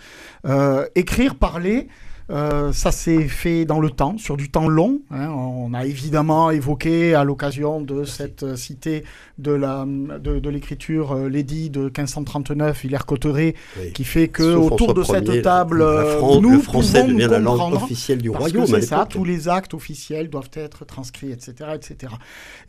[0.47, 1.89] Euh, écrire, parler,
[2.31, 5.01] euh, ça s'est fait dans le temps, sur du temps long.
[5.11, 5.29] Hein.
[5.29, 9.05] On a évidemment évoqué à l'occasion de cette cité
[9.37, 13.55] de la de, l'écriture euh, l'édit de 1539, Hilaire Cotterêts,
[13.93, 18.23] qui fait que autour de cette table, euh, nous le français devient la langue officielle
[18.23, 18.67] du royaume.
[18.67, 22.15] C'est ça, tous les actes officiels doivent être transcrits, etc., etc.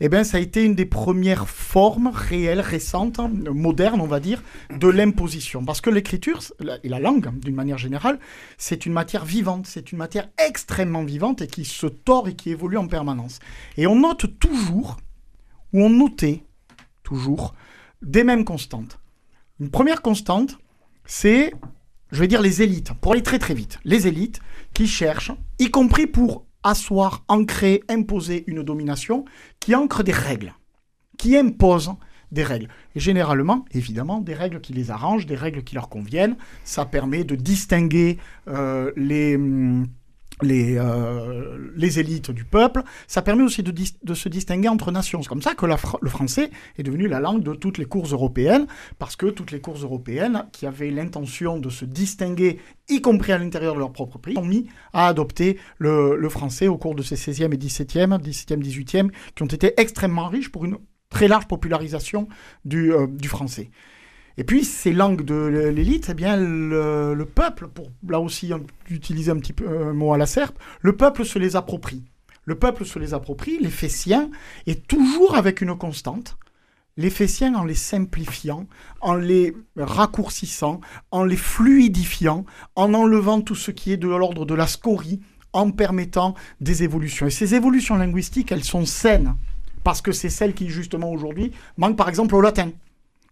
[0.00, 4.42] Eh bien, ça a été une des premières formes réelles, récentes, modernes, on va dire,
[4.76, 6.40] de l'imposition, parce que l'écriture
[6.82, 8.18] et la langue, d'une manière générale,
[8.58, 12.50] c'est une matière vivante c'est une matière extrêmement vivante et qui se tord et qui
[12.50, 13.38] évolue en permanence.
[13.76, 14.96] Et on note toujours,
[15.72, 16.44] ou on notait
[17.02, 17.54] toujours,
[18.02, 18.98] des mêmes constantes.
[19.60, 20.58] Une première constante,
[21.04, 21.52] c'est,
[22.10, 24.40] je vais dire, les élites, pour aller très très vite, les élites
[24.74, 29.24] qui cherchent, y compris pour asseoir, ancrer, imposer une domination,
[29.60, 30.54] qui ancre des règles,
[31.16, 31.92] qui impose
[32.32, 32.68] des règles.
[32.94, 36.36] Et généralement, évidemment, des règles qui les arrangent, des règles qui leur conviennent.
[36.64, 38.18] Ça permet de distinguer
[38.48, 39.36] euh, les...
[39.36, 39.86] Hum,
[40.42, 45.22] les, euh, les élites du peuple, ça permet aussi de, se distinguer entre nations.
[45.22, 48.66] C'est comme ça que le français est devenu la langue de toutes les cours européennes,
[48.98, 52.58] parce que toutes les cours européennes qui avaient l'intention de se distinguer,
[52.88, 56.68] y compris à l'intérieur de leur propre pays, ont mis à adopter le, le français
[56.68, 60.64] au cours de ces 16e et 17e, 17e, 18e, qui ont été extrêmement riches pour
[60.64, 60.76] une
[61.10, 62.28] très large popularisation
[62.64, 63.70] du, euh, du français.
[64.38, 68.52] Et puis, ces langues de l'élite, eh bien, le, peuple, pour là aussi
[68.90, 72.04] utiliser un petit un mot à la serpe, le peuple se les approprie.
[72.44, 73.90] Le peuple se les approprie, les fait
[74.66, 76.36] et toujours avec une constante,
[76.96, 78.66] les fait en les simplifiant,
[79.00, 80.80] en les raccourcissant,
[81.10, 82.44] en les fluidifiant,
[82.74, 85.20] en enlevant tout ce qui est de l'ordre de la scorie,
[85.52, 87.26] en permettant des évolutions.
[87.26, 89.34] Et ces évolutions linguistiques, elles sont saines
[89.86, 92.70] parce que c'est celle qui, justement, aujourd'hui, manque par exemple au latin.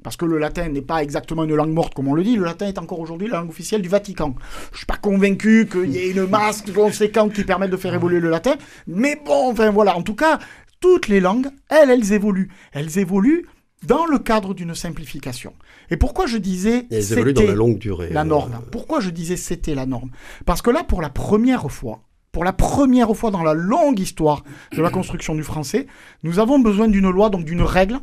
[0.05, 2.37] Parce que le latin n'est pas exactement une langue morte, comme on le dit.
[2.37, 4.37] Le latin est encore aujourd'hui la langue officielle du Vatican.
[4.69, 7.93] Je ne suis pas convaincu qu'il y ait une masse conséquente qui permette de faire
[7.93, 8.55] évoluer le latin.
[8.87, 9.97] Mais bon, enfin voilà.
[9.97, 10.39] En tout cas,
[10.79, 12.53] toutes les langues, elles, elles évoluent.
[12.71, 13.49] Elles évoluent
[13.83, 15.55] dans le cadre d'une simplification.
[15.91, 18.11] Et pourquoi je disais elles évoluent dans la longue durée.
[18.11, 18.61] La norme?
[18.71, 20.13] Pourquoi je disais c'était la norme?
[20.47, 22.05] Parce que là, pour la première fois,
[22.35, 25.87] pour la première fois dans la longue histoire de la construction du français,
[26.25, 28.01] nous avons besoin d'une loi, donc d'une règle,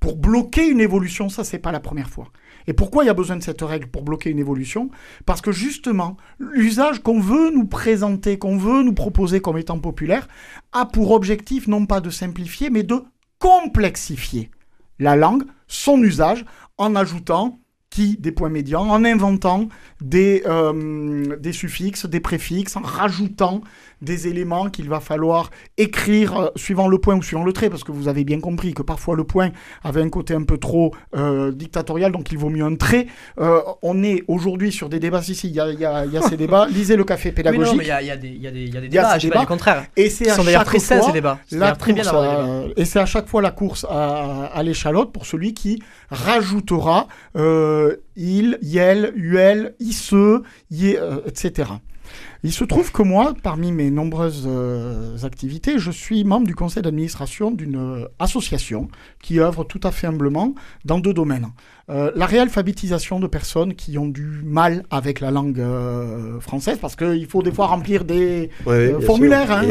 [0.00, 1.28] pour bloquer une évolution.
[1.28, 2.28] Ça, c'est pas la première fois.
[2.66, 4.88] Et pourquoi il y a besoin de cette règle pour bloquer une évolution?
[5.26, 10.28] Parce que justement, l'usage qu'on veut nous présenter, qu'on veut nous proposer comme étant populaire,
[10.72, 13.04] a pour objectif non pas de simplifier, mais de
[13.38, 14.50] complexifier
[14.98, 16.46] la langue, son usage,
[16.78, 17.58] en ajoutant
[18.18, 19.68] des points médians, en inventant
[20.00, 23.62] des, euh, suffixes, des préfixes, en rajoutant
[24.02, 27.84] des éléments qu'il va falloir écrire euh, suivant le point ou suivant le trait, parce
[27.84, 29.50] que vous avez bien compris que parfois le point
[29.82, 33.06] avait un côté un peu trop euh, dictatorial, donc il vaut mieux un trait.
[33.38, 36.36] on est aujourd'hui sur des débats, ici, il y a, y, a, y a, ces
[36.36, 37.80] débats, lisez le café pédagogique.
[37.80, 39.86] il y a, y, a y, a des débats, je pas du contraire.
[39.96, 41.38] Et c'est à chaque fois, ces débats.
[41.50, 42.04] La très bien
[42.76, 47.96] et c'est à chaque fois la course à, à l'échalote pour celui qui rajoutera euh,
[48.16, 50.14] il, yel, uel, isse,
[50.70, 51.70] ye, euh, etc.
[52.42, 56.82] Il se trouve que moi, parmi mes nombreuses euh, activités, je suis membre du conseil
[56.82, 58.88] d'administration d'une euh, association
[59.22, 61.48] qui œuvre tout à fait humblement dans deux domaines.
[61.88, 65.62] Euh, la réalphabétisation de personnes qui ont du mal avec la langue
[66.40, 68.50] française, parce qu'il faut des fois remplir des
[69.02, 69.64] formulaires, hein,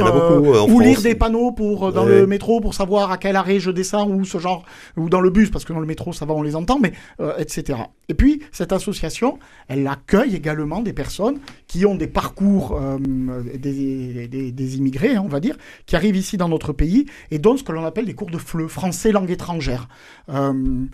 [0.69, 4.09] ou lire des panneaux pour, dans le métro pour savoir à quel arrêt je descends,
[4.09, 4.63] ou ce genre,
[4.95, 6.93] ou dans le bus, parce que dans le métro, ça va, on les entend, mais
[7.37, 7.79] etc.
[8.07, 9.37] Et puis, cette association,
[9.67, 15.39] elle accueille également des personnes qui ont des parcours euh, des, immigrés, hein, on va
[15.39, 18.29] dire, qui arrivent ici dans notre pays et donnent ce que l'on appelle des cours
[18.29, 19.87] de FLE, français langue étrangère.
[20.29, 20.85] Euh,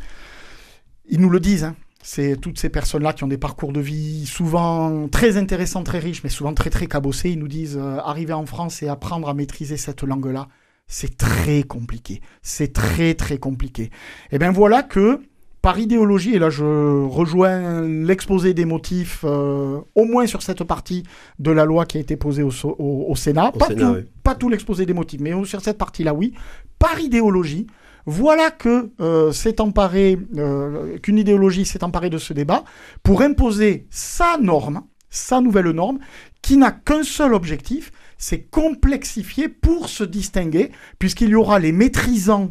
[1.09, 1.75] ils nous le disent, hein.
[2.03, 6.23] c'est toutes ces personnes-là qui ont des parcours de vie souvent très intéressants, très riches,
[6.23, 7.31] mais souvent très très cabossés.
[7.31, 10.47] Ils nous disent, euh, arriver en France et apprendre à maîtriser cette langue-là,
[10.87, 12.21] c'est très compliqué.
[12.41, 13.89] C'est très très compliqué.
[14.31, 15.21] Et bien voilà que
[15.61, 16.63] par idéologie, et là je
[17.05, 21.03] rejoins l'exposé des motifs, euh, au moins sur cette partie
[21.39, 23.87] de la loi qui a été posée au, so- au- au Sénat, Au pas, Sénat,
[23.89, 24.05] tout, oui.
[24.23, 26.33] pas tout l'exposé des motifs, mais sur cette partie-là, oui,
[26.79, 27.67] par idéologie,
[28.07, 32.63] voilà que euh, s'est emparé, euh, qu'une idéologie s'est emparée de ce débat
[33.03, 34.81] pour imposer sa norme,
[35.11, 35.99] sa nouvelle norme,
[36.41, 42.49] qui n'a qu'un seul objectif, c'est complexifier pour se distinguer, puisqu'il y aura les maîtrisants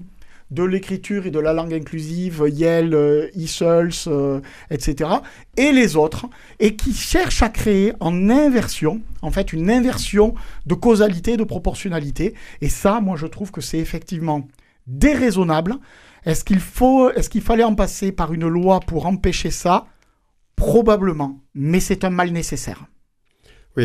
[0.51, 4.41] de l'écriture et de la langue inclusive, Yale, euh, ESOLS, euh,
[4.71, 5.11] etc.,
[5.57, 6.27] et les autres,
[6.59, 10.35] et qui cherchent à créer en inversion, en fait, une inversion
[10.67, 12.35] de causalité, de proportionnalité.
[12.61, 14.49] Et ça, moi, je trouve que c'est effectivement
[14.87, 15.77] déraisonnable.
[16.25, 19.87] Est-ce qu'il faut, est-ce qu'il fallait en passer par une loi pour empêcher ça?
[20.57, 22.87] Probablement, mais c'est un mal nécessaire.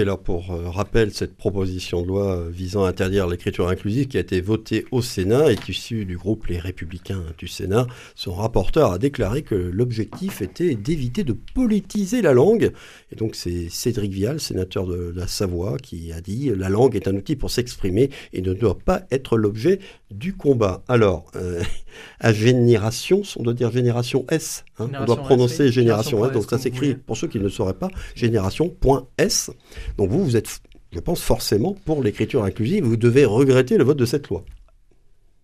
[0.01, 4.17] Alors pour euh, rappel, cette proposition de loi euh, visant à interdire l'écriture inclusive qui
[4.17, 7.87] a été votée au Sénat est issue du groupe Les Républicains du Sénat.
[8.13, 12.73] Son rapporteur a déclaré que l'objectif était d'éviter de politiser la langue.
[13.11, 17.07] Et donc c'est Cédric Vial, sénateur de la Savoie, qui a dit la langue est
[17.07, 19.79] un outil pour s'exprimer et ne doit pas être l'objet
[20.11, 20.83] du combat.
[20.89, 21.63] Alors, euh,
[22.19, 24.64] à génération, on doit dire génération S.
[24.79, 27.49] hein, on doit prononcer génération Génération S, donc ça s'écrit, pour ceux qui ne le
[27.49, 29.51] sauraient pas, génération.s.
[29.97, 30.59] Donc vous, vous êtes,
[30.91, 32.83] je pense, forcément pour l'écriture inclusive.
[32.83, 34.43] Vous devez regretter le vote de cette loi.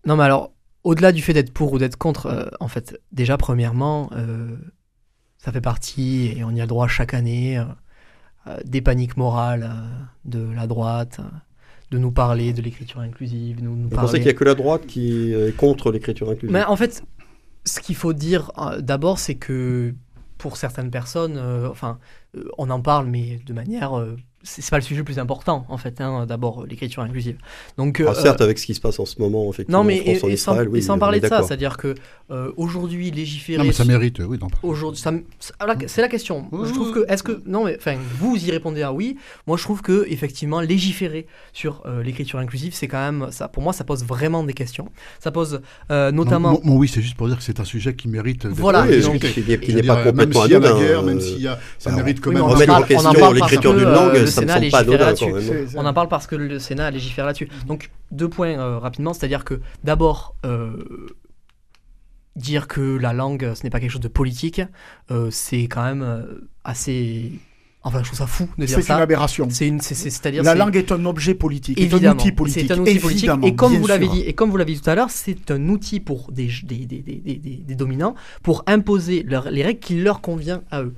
[0.06, 0.52] Non, mais alors,
[0.84, 4.56] au-delà du fait d'être pour ou d'être contre, euh, en fait, déjà, premièrement, euh,
[5.38, 7.62] ça fait partie, et on y a le droit chaque année,
[8.46, 9.88] euh, des paniques morales euh,
[10.24, 11.20] de la droite,
[11.92, 14.06] de nous parler de l'écriture inclusive, de nous, nous Vous parler...
[14.06, 16.50] pensez qu'il n'y a que la droite qui est contre l'écriture inclusive?
[16.50, 17.04] Mais en fait,
[17.64, 19.94] ce qu'il faut dire euh, d'abord, c'est que
[20.38, 21.98] pour certaines personnes, euh, enfin,
[22.36, 23.92] euh, on en parle, mais de manière.
[24.42, 27.36] C'est c'est pas le sujet le plus important, en fait, hein, d'abord, euh, l'écriture inclusive.
[27.78, 30.00] Donc, Ah, euh, certes, avec ce qui se passe en ce moment, effectivement, non, mais
[30.00, 31.48] en France, et, en et sans, Israël, oui, et sans on parler de ça, d'accord.
[31.48, 31.94] c'est-à-dire que
[32.30, 33.58] euh, aujourd'hui légiférer.
[33.58, 34.38] Non, mais ça mérite, oui.
[34.62, 36.46] Aujourd'hui, c'est ah, la- c'est la question.
[36.52, 39.16] Je trouve que, est-ce que, non mais, enfin, vous y répondez à oui.
[39.46, 43.62] Moi, je trouve que effectivement, légiférer sur euh, l'écriture inclusive, c'est quand même, ça, pour
[43.62, 44.88] moi, ça pose vraiment des questions.
[45.20, 46.52] Ça pose euh, notamment.
[46.52, 48.84] Non, mon- mon oui, c'est juste pour dire que c'est un sujet qui mérite Voilà,
[48.86, 51.40] Oui, qui, n'est pas dire, complètement même s'il y a la anodin, guerre, même s'il
[51.42, 52.42] y a, ça mérite quand même.
[52.42, 55.32] on en parle- question l'écriture d'une langue, Sénat légifère là-dessus.
[55.76, 57.48] On en parle parce que le Sénat légifère là-dessus.
[57.66, 60.76] Donc, deux points euh, rapidement, c'est-à-dire que d'abord, euh,
[62.36, 64.62] dire que la langue, ce n'est pas quelque chose de politique,
[65.10, 67.32] euh, c'est quand même euh, assez.
[67.84, 68.96] Enfin, je trouve ça fou de dire C'est une ça.
[68.98, 69.48] aberration.
[69.50, 70.44] C'est une, c'est-à-dire.
[70.44, 72.66] La langue est un objet politique, est un Évidemment, outil politique.
[72.68, 73.24] C'est un outil politique.
[73.24, 75.50] évidemment, Et comme vous l'avez dit, et comme vous l'avez dit tout à l'heure, c'est
[75.50, 78.14] un outil pour des, des, des, des, des, des- des dominants
[78.44, 80.94] pour imposer leur- les règles qui leur convient à eux.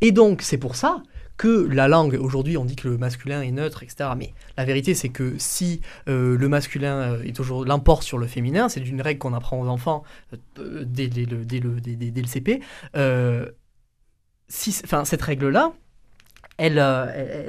[0.00, 1.02] Et donc, c'est pour ça
[1.36, 4.10] que la langue, aujourd'hui, on dit que le masculin est neutre, etc.
[4.16, 8.68] Mais la vérité, c'est que si euh, le masculin euh, est l'emporte sur le féminin,
[8.68, 10.04] c'est une règle qu'on apprend aux enfants
[10.58, 12.60] euh, dès, le, dès, le, dès, le CP.
[14.48, 15.72] Cette règle-là,
[16.58, 16.78] elle,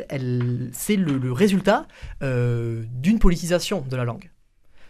[0.09, 1.87] elle, c'est le, le résultat
[2.21, 4.29] d'une politisation de la langue.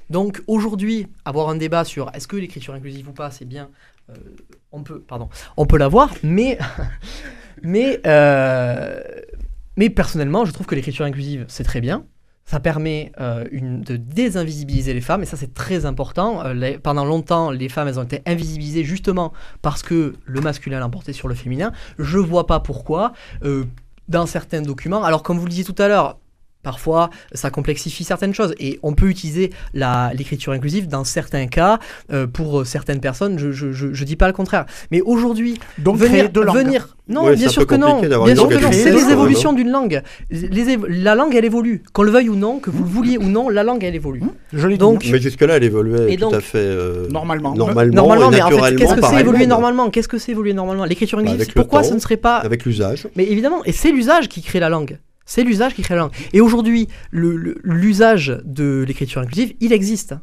[0.09, 3.69] Donc aujourd'hui, avoir un débat sur est-ce que l'écriture inclusive ou pas, c'est bien,
[4.71, 6.59] on peut, pardon, on peut l'avoir, mais,
[7.61, 9.01] mais, euh,
[9.77, 12.05] mais personnellement, je trouve que l'écriture inclusive, c'est très bien.
[12.45, 16.43] Ça permet euh, de désinvisibiliser les femmes, et ça c'est très important.
[16.45, 19.31] Euh, pendant longtemps, les femmes, elles ont été invisibilisées justement
[19.61, 21.71] parce que le masculin l'emportait sur le féminin.
[21.99, 23.13] Je vois pas pourquoi,
[24.09, 26.19] dans certains documents, alors comme vous le disiez tout à l'heure,
[26.63, 31.77] Parfois, ça complexifie certaines choses et on peut utiliser la- l'écriture inclusive dans certains cas
[32.11, 33.37] euh, pour euh, certaines personnes.
[33.37, 34.65] Je, je, je, je dis pas le contraire.
[34.89, 37.99] Mais aujourd'hui, Donc venir, venir, non, Ouais, c'est bien sûr que non.
[38.01, 38.71] Bien sûr que non.
[38.71, 40.01] C'est les même, évolutions d'une langue.
[40.31, 41.83] Les évo- la langue, elle évolue.
[41.91, 44.21] Qu'on le veuille ou non, que vous le vouliez ou non, la langue, elle évolue.
[44.53, 44.79] Je l'ai dit.
[44.79, 47.53] Donc, Mais jusque-là, elle évoluait Et tout à fait euh, Normalement.
[47.55, 49.89] normalement, Normalement, et mais en fait, naturellement qu'est-ce que c'est évoluer normalement?
[49.89, 50.85] Qu'est-ce que c'est évoluer normalement?
[50.85, 53.07] L'écriture inclusive, c'est pourquoi temps, ce ne serait pas avec l'usage.
[53.17, 54.97] Mais évidemment, et c'est l'usage qui crée la langue.
[55.25, 56.11] C'est l'usage qui crée la langue.
[56.33, 60.15] Et aujourd'hui, l'usage de l'écriture inclusive, il existe.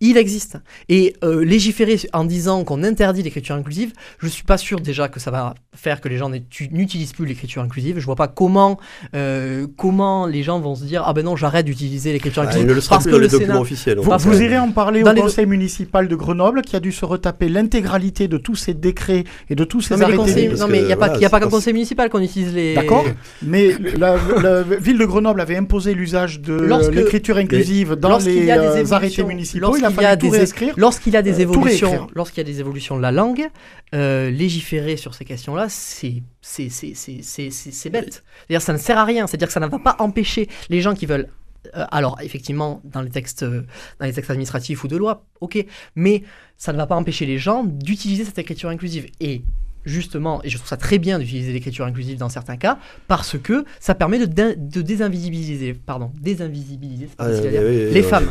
[0.00, 0.56] Il existe.
[0.88, 5.20] Et euh, légiférer en disant qu'on interdit l'écriture inclusive, je suis pas sûr déjà que
[5.20, 7.98] ça va faire que les gens n'utilisent plus l'écriture inclusive.
[7.98, 8.78] Je vois pas comment,
[9.14, 12.66] euh, comment les gens vont se dire ah ben non j'arrête d'utiliser l'écriture Ah, inclusive
[12.66, 13.60] il ne le sera parce plus que le documents Sénat.
[13.60, 13.98] officiels.
[13.98, 16.92] en Vous, irez en parler Dans au les- conseil municipal de Grenoble qui a dû
[16.92, 20.18] se retaper l'intégralité de tous ces décrets et de tous ces Non mais, arrêtés.
[20.18, 22.54] conseils- non, mais il n'y a pas, voilà, y a pas conseil municipal qu'on utilise
[22.54, 22.74] les.
[22.74, 23.04] D'accord
[23.42, 28.34] Mais la, la ville de Grenoble avait imposé l'usage de Lorsque- l'écriture inclusive dans lorsqu'il
[28.40, 29.66] les y a des euh, arrêtés municipaux.
[29.82, 30.74] Lorsqu'il y a des- réécrire.
[30.76, 33.48] Lorsqu'il y a des Euh, évolutions, lorsqu'il y a des évolutions de la langue,
[33.94, 38.22] euh, légiférer sur ces questions-là, c'est c'est c'est c'est c'est c'est- c'est bête.
[38.48, 39.26] C'est-à-dire ça ne sert à rien.
[39.26, 41.28] C'est-à-dire que ça ne va pas empêcher les gens qui veulent.
[41.76, 43.62] euh, alors effectivement, dans les textes euh,
[43.98, 45.62] dans les textes administratifs ou de loi, ok,
[45.94, 46.22] mais
[46.56, 49.42] ça ne va pas empêcher les gens d'utiliser cette écriture inclusive et
[49.86, 52.78] Justement, et je trouve ça très bien d'utiliser l'écriture inclusive dans certains cas,
[53.08, 57.90] parce que ça permet de, dé- de désinvisibiliser, pardon, désinvisibiliser, c'est pas Ah, oui, oui,
[57.90, 58.02] les oui.
[58.02, 58.30] femmes.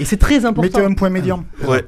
[0.00, 0.78] Et c'est très important.
[0.78, 1.44] Mettez un point médian.
[1.66, 1.84] Ouais.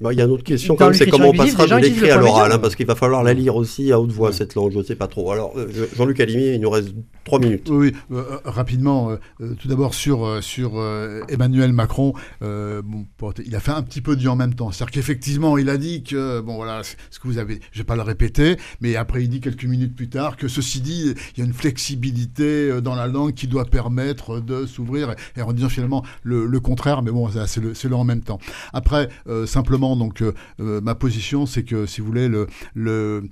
[0.00, 2.10] Bon, Il y a une autre question, quand même, c'est comment on passera de l'écrit
[2.10, 4.72] à l'oral, hein, parce qu'il va falloir la lire aussi à haute voix, cette langue,
[4.72, 5.30] je ne sais pas trop.
[5.32, 5.66] Alors, euh,
[5.96, 6.90] Jean-Luc Alimi, il nous reste
[7.24, 7.68] trois minutes.
[7.70, 9.10] Oui, euh, euh, rapidement,
[9.40, 10.82] euh, tout d'abord sur, sur
[11.28, 12.12] Emmanuel Macron,
[12.42, 14.70] il a fait un petit peu du en même temps.
[14.70, 17.96] C'est-à-dire qu'effectivement, il a dit que, bon voilà, ce que vous avez, je vais pas
[17.96, 21.42] le répéter, mais après il dit quelques minutes plus tard que ceci dit, il y
[21.42, 26.04] a une flexibilité dans la langue qui doit permettre de s'ouvrir, et, en disant finalement
[26.22, 28.38] le, le contraire, mais bon, c'est le, le en même temps.
[28.72, 29.08] Après,
[29.46, 30.22] simplement, donc,
[30.58, 33.28] ma position, c'est que, si vous voulez, le, le,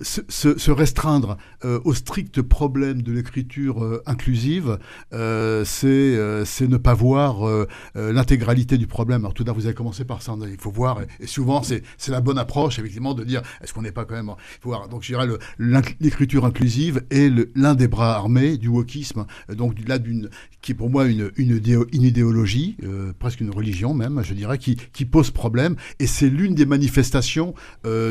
[0.00, 4.78] se, restreindre au strict problème de l'écriture euh, inclusive,
[5.12, 7.34] euh, c'est euh, c'est ne pas voir
[7.94, 9.22] l'intégralité du problème.
[9.22, 12.20] Alors tout d'abord, vous avez commencé par ça, il faut voir, et, souvent c'est la
[12.20, 14.32] bonne approche, effectivement, de dire, est-ce qu'on n'est pas quand même...
[14.58, 15.26] Il faut voir, donc je dirais,
[16.00, 19.98] l'écriture inclusive est l'un des bras armés du wokisme, donc là,
[20.60, 22.76] qui est pour moi une, une, idéo- une idéologie,
[23.18, 27.54] presque une religion même, je dirais, qui, qui pose problème, et c'est l'une des manifestations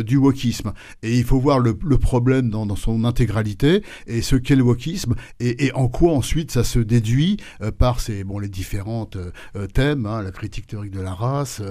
[0.05, 0.73] du wokisme.
[1.01, 4.63] Et il faut voir le, le problème dans, dans son intégralité, et ce qu'est le
[4.63, 4.92] wokisme,
[5.39, 9.67] et, en quoi ensuite ça se déduit euh, par ces, bon, les différentes euh, euh,
[9.67, 11.61] thèmes, hein, la critique théorique de la race,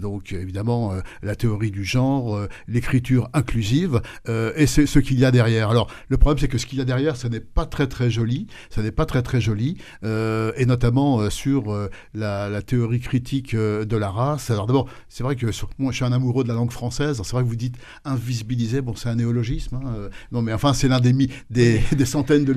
[0.00, 5.70] donc évidemment la théorie du genre, l'écriture inclusive, et c'est ce qu'il y a derrière.
[5.70, 8.10] Alors le problème c'est que ce qu'il y a derrière, ça n'est pas très très
[8.10, 14.10] joli, ça n'est pas très très joli, et notamment sur la, théorie critique de la
[14.10, 14.50] race.
[14.50, 15.46] Alors d'abord, c'est vrai que
[15.78, 18.80] moi je suis un amoureux de la langue française, c'est vrai que vous dites invisibiliser,
[18.80, 21.12] bon c'est un néologisme, hein, non mais enfin c'est l'un des,
[21.50, 22.51] des, des centaines de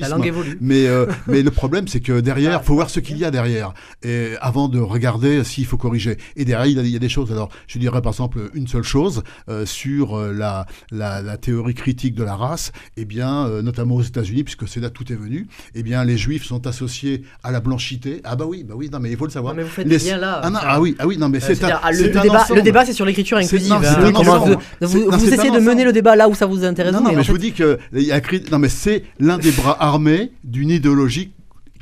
[0.00, 0.58] La langue évolue.
[0.60, 3.72] Mais, euh, mais le problème, c'est que derrière, faut voir ce qu'il y a derrière,
[4.02, 6.16] et avant de regarder s'il faut corriger.
[6.36, 7.30] Et derrière, il y, a, il y a des choses.
[7.32, 11.74] Alors, je dirais par exemple une seule chose euh, sur euh, la, la, la théorie
[11.74, 12.72] critique de la race.
[12.96, 15.46] Eh bien, euh, notamment aux États-Unis, puisque c'est là que tout est venu.
[15.74, 18.20] Eh bien, les Juifs sont associés à la blanchité.
[18.24, 18.88] Ah bah oui, bah oui.
[18.92, 19.54] Non, mais il faut le savoir.
[19.54, 20.40] Non, mais vous faites Les- bien là.
[20.42, 22.56] Ah, non, ah oui, ah oui, non, mais Euh, c'est un, ah, le, débat, ensemble.
[22.58, 23.72] le débat, c'est sur l'écriture inclusive.
[23.72, 23.80] hein.
[24.80, 26.92] vous, essayez de mener le débat là où ça vous intéresse.
[26.92, 29.04] Non, non, mais je vous dis que il y a cri- non, mais c'est
[29.38, 31.32] des bras armés d'une idéologie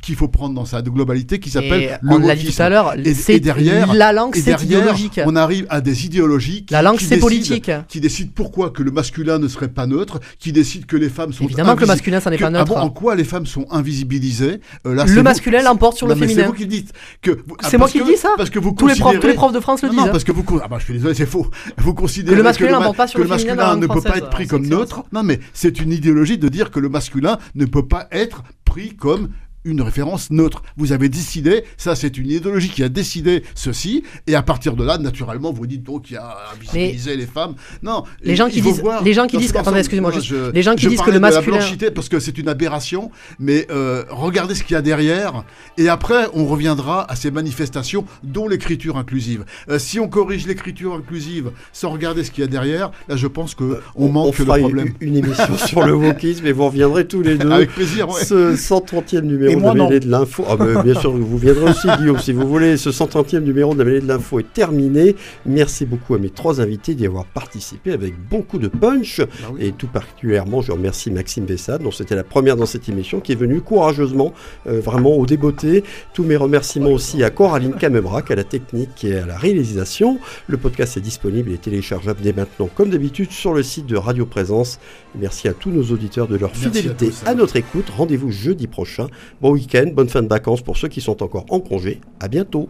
[0.01, 2.93] qu'il faut prendre dans sa globalité qui s'appelle le on l'a dit tout à l'heure,
[2.97, 5.19] Et- c'est et derrière- la langue, c'est idéologique.
[5.25, 7.71] on arrive à des idéologies qui, La langue, c'est décident- politique.
[7.87, 11.33] qui décident pourquoi que le masculin ne serait pas neutre, qui décident que les femmes
[11.33, 12.65] sont Évidemment que le masculin, ça n'est pas ah neutre.
[12.65, 16.19] bon, en quoi les femmes sont invisibilisées Euh, là, le masculin l'emporte sur Non, le
[16.19, 16.47] mais C'est féminin.
[16.47, 16.93] vous qui le dites.
[17.21, 17.31] Que,
[17.61, 19.33] ah, C'est moi qui le dis, ça Parce que vous Tous les, profs, tous les
[19.33, 20.05] profs de France le non, disent.
[20.05, 21.47] non, parce que vous, ah bah, je suis désolé, c'est faux.
[21.77, 24.17] Vous considérez Que le masculin n'emporte pas sur le le féminin masculin ne peut pas
[24.17, 25.03] être pris comme neutre.
[25.11, 28.95] Non, mais c'est une idéologie de dire que le masculin ne peut pas être pris
[28.95, 29.29] comme
[29.65, 30.63] une référence neutre.
[30.77, 34.83] Vous avez décidé, ça c'est une idéologie qui a décidé ceci, et à partir de
[34.83, 37.55] là, naturellement, vous dites donc qu'il y a invisibiliser les femmes.
[37.83, 40.11] Non, Les gens il qui disent- voir les gens qui disent- attendez, excusez-moi,
[40.53, 42.47] les gens qui je disent que le de la masculin- blanchité parce que c'est une
[42.49, 45.43] aberration, mais euh, regardez ce qu'il y a derrière,
[45.77, 49.45] et après on reviendra à ces manifestations, dont l'écriture inclusive.
[49.69, 53.27] Euh, si on corrige l'écriture inclusive sans regarder ce qu'il y a derrière, là je
[53.27, 54.93] pense que on manque fera le une- problème.
[55.01, 57.51] Une, émission sur le wokisme et vous reviendrez tous les deux.
[57.51, 58.23] Avec plaisir, ouais.
[58.23, 60.43] Ce 130e numéro Et de la mêlée de l'info.
[60.47, 62.77] Ah, bah, bien sûr, vous viendrez aussi, Guillaume, si vous voulez.
[62.77, 65.15] Ce 130e numéro de la mêlée de l'info est terminé.
[65.45, 69.19] Merci beaucoup à mes trois invités d'y avoir participé avec beaucoup de punch.
[69.19, 69.65] Bah oui.
[69.67, 73.31] Et tout particulièrement, je remercie Maxime Bessade, dont c'était la première dans cette émission, qui
[73.31, 74.33] est venu courageusement,
[74.67, 75.83] euh, vraiment au débeauté.
[76.13, 80.19] Tous mes remerciements aussi à Coraline Camebrac, à la technique et à la réalisation.
[80.47, 84.25] Le podcast est disponible et téléchargeable dès maintenant, comme d'habitude, sur le site de Radio
[84.25, 84.79] Présence.
[85.19, 87.23] Merci à tous nos auditeurs de leur Merci à fidélité tous.
[87.25, 87.89] à notre écoute.
[87.89, 89.07] Rendez-vous jeudi prochain.
[89.41, 91.99] Bon week-end, bonne fin de vacances pour ceux qui sont encore en congé.
[92.19, 92.69] À bientôt.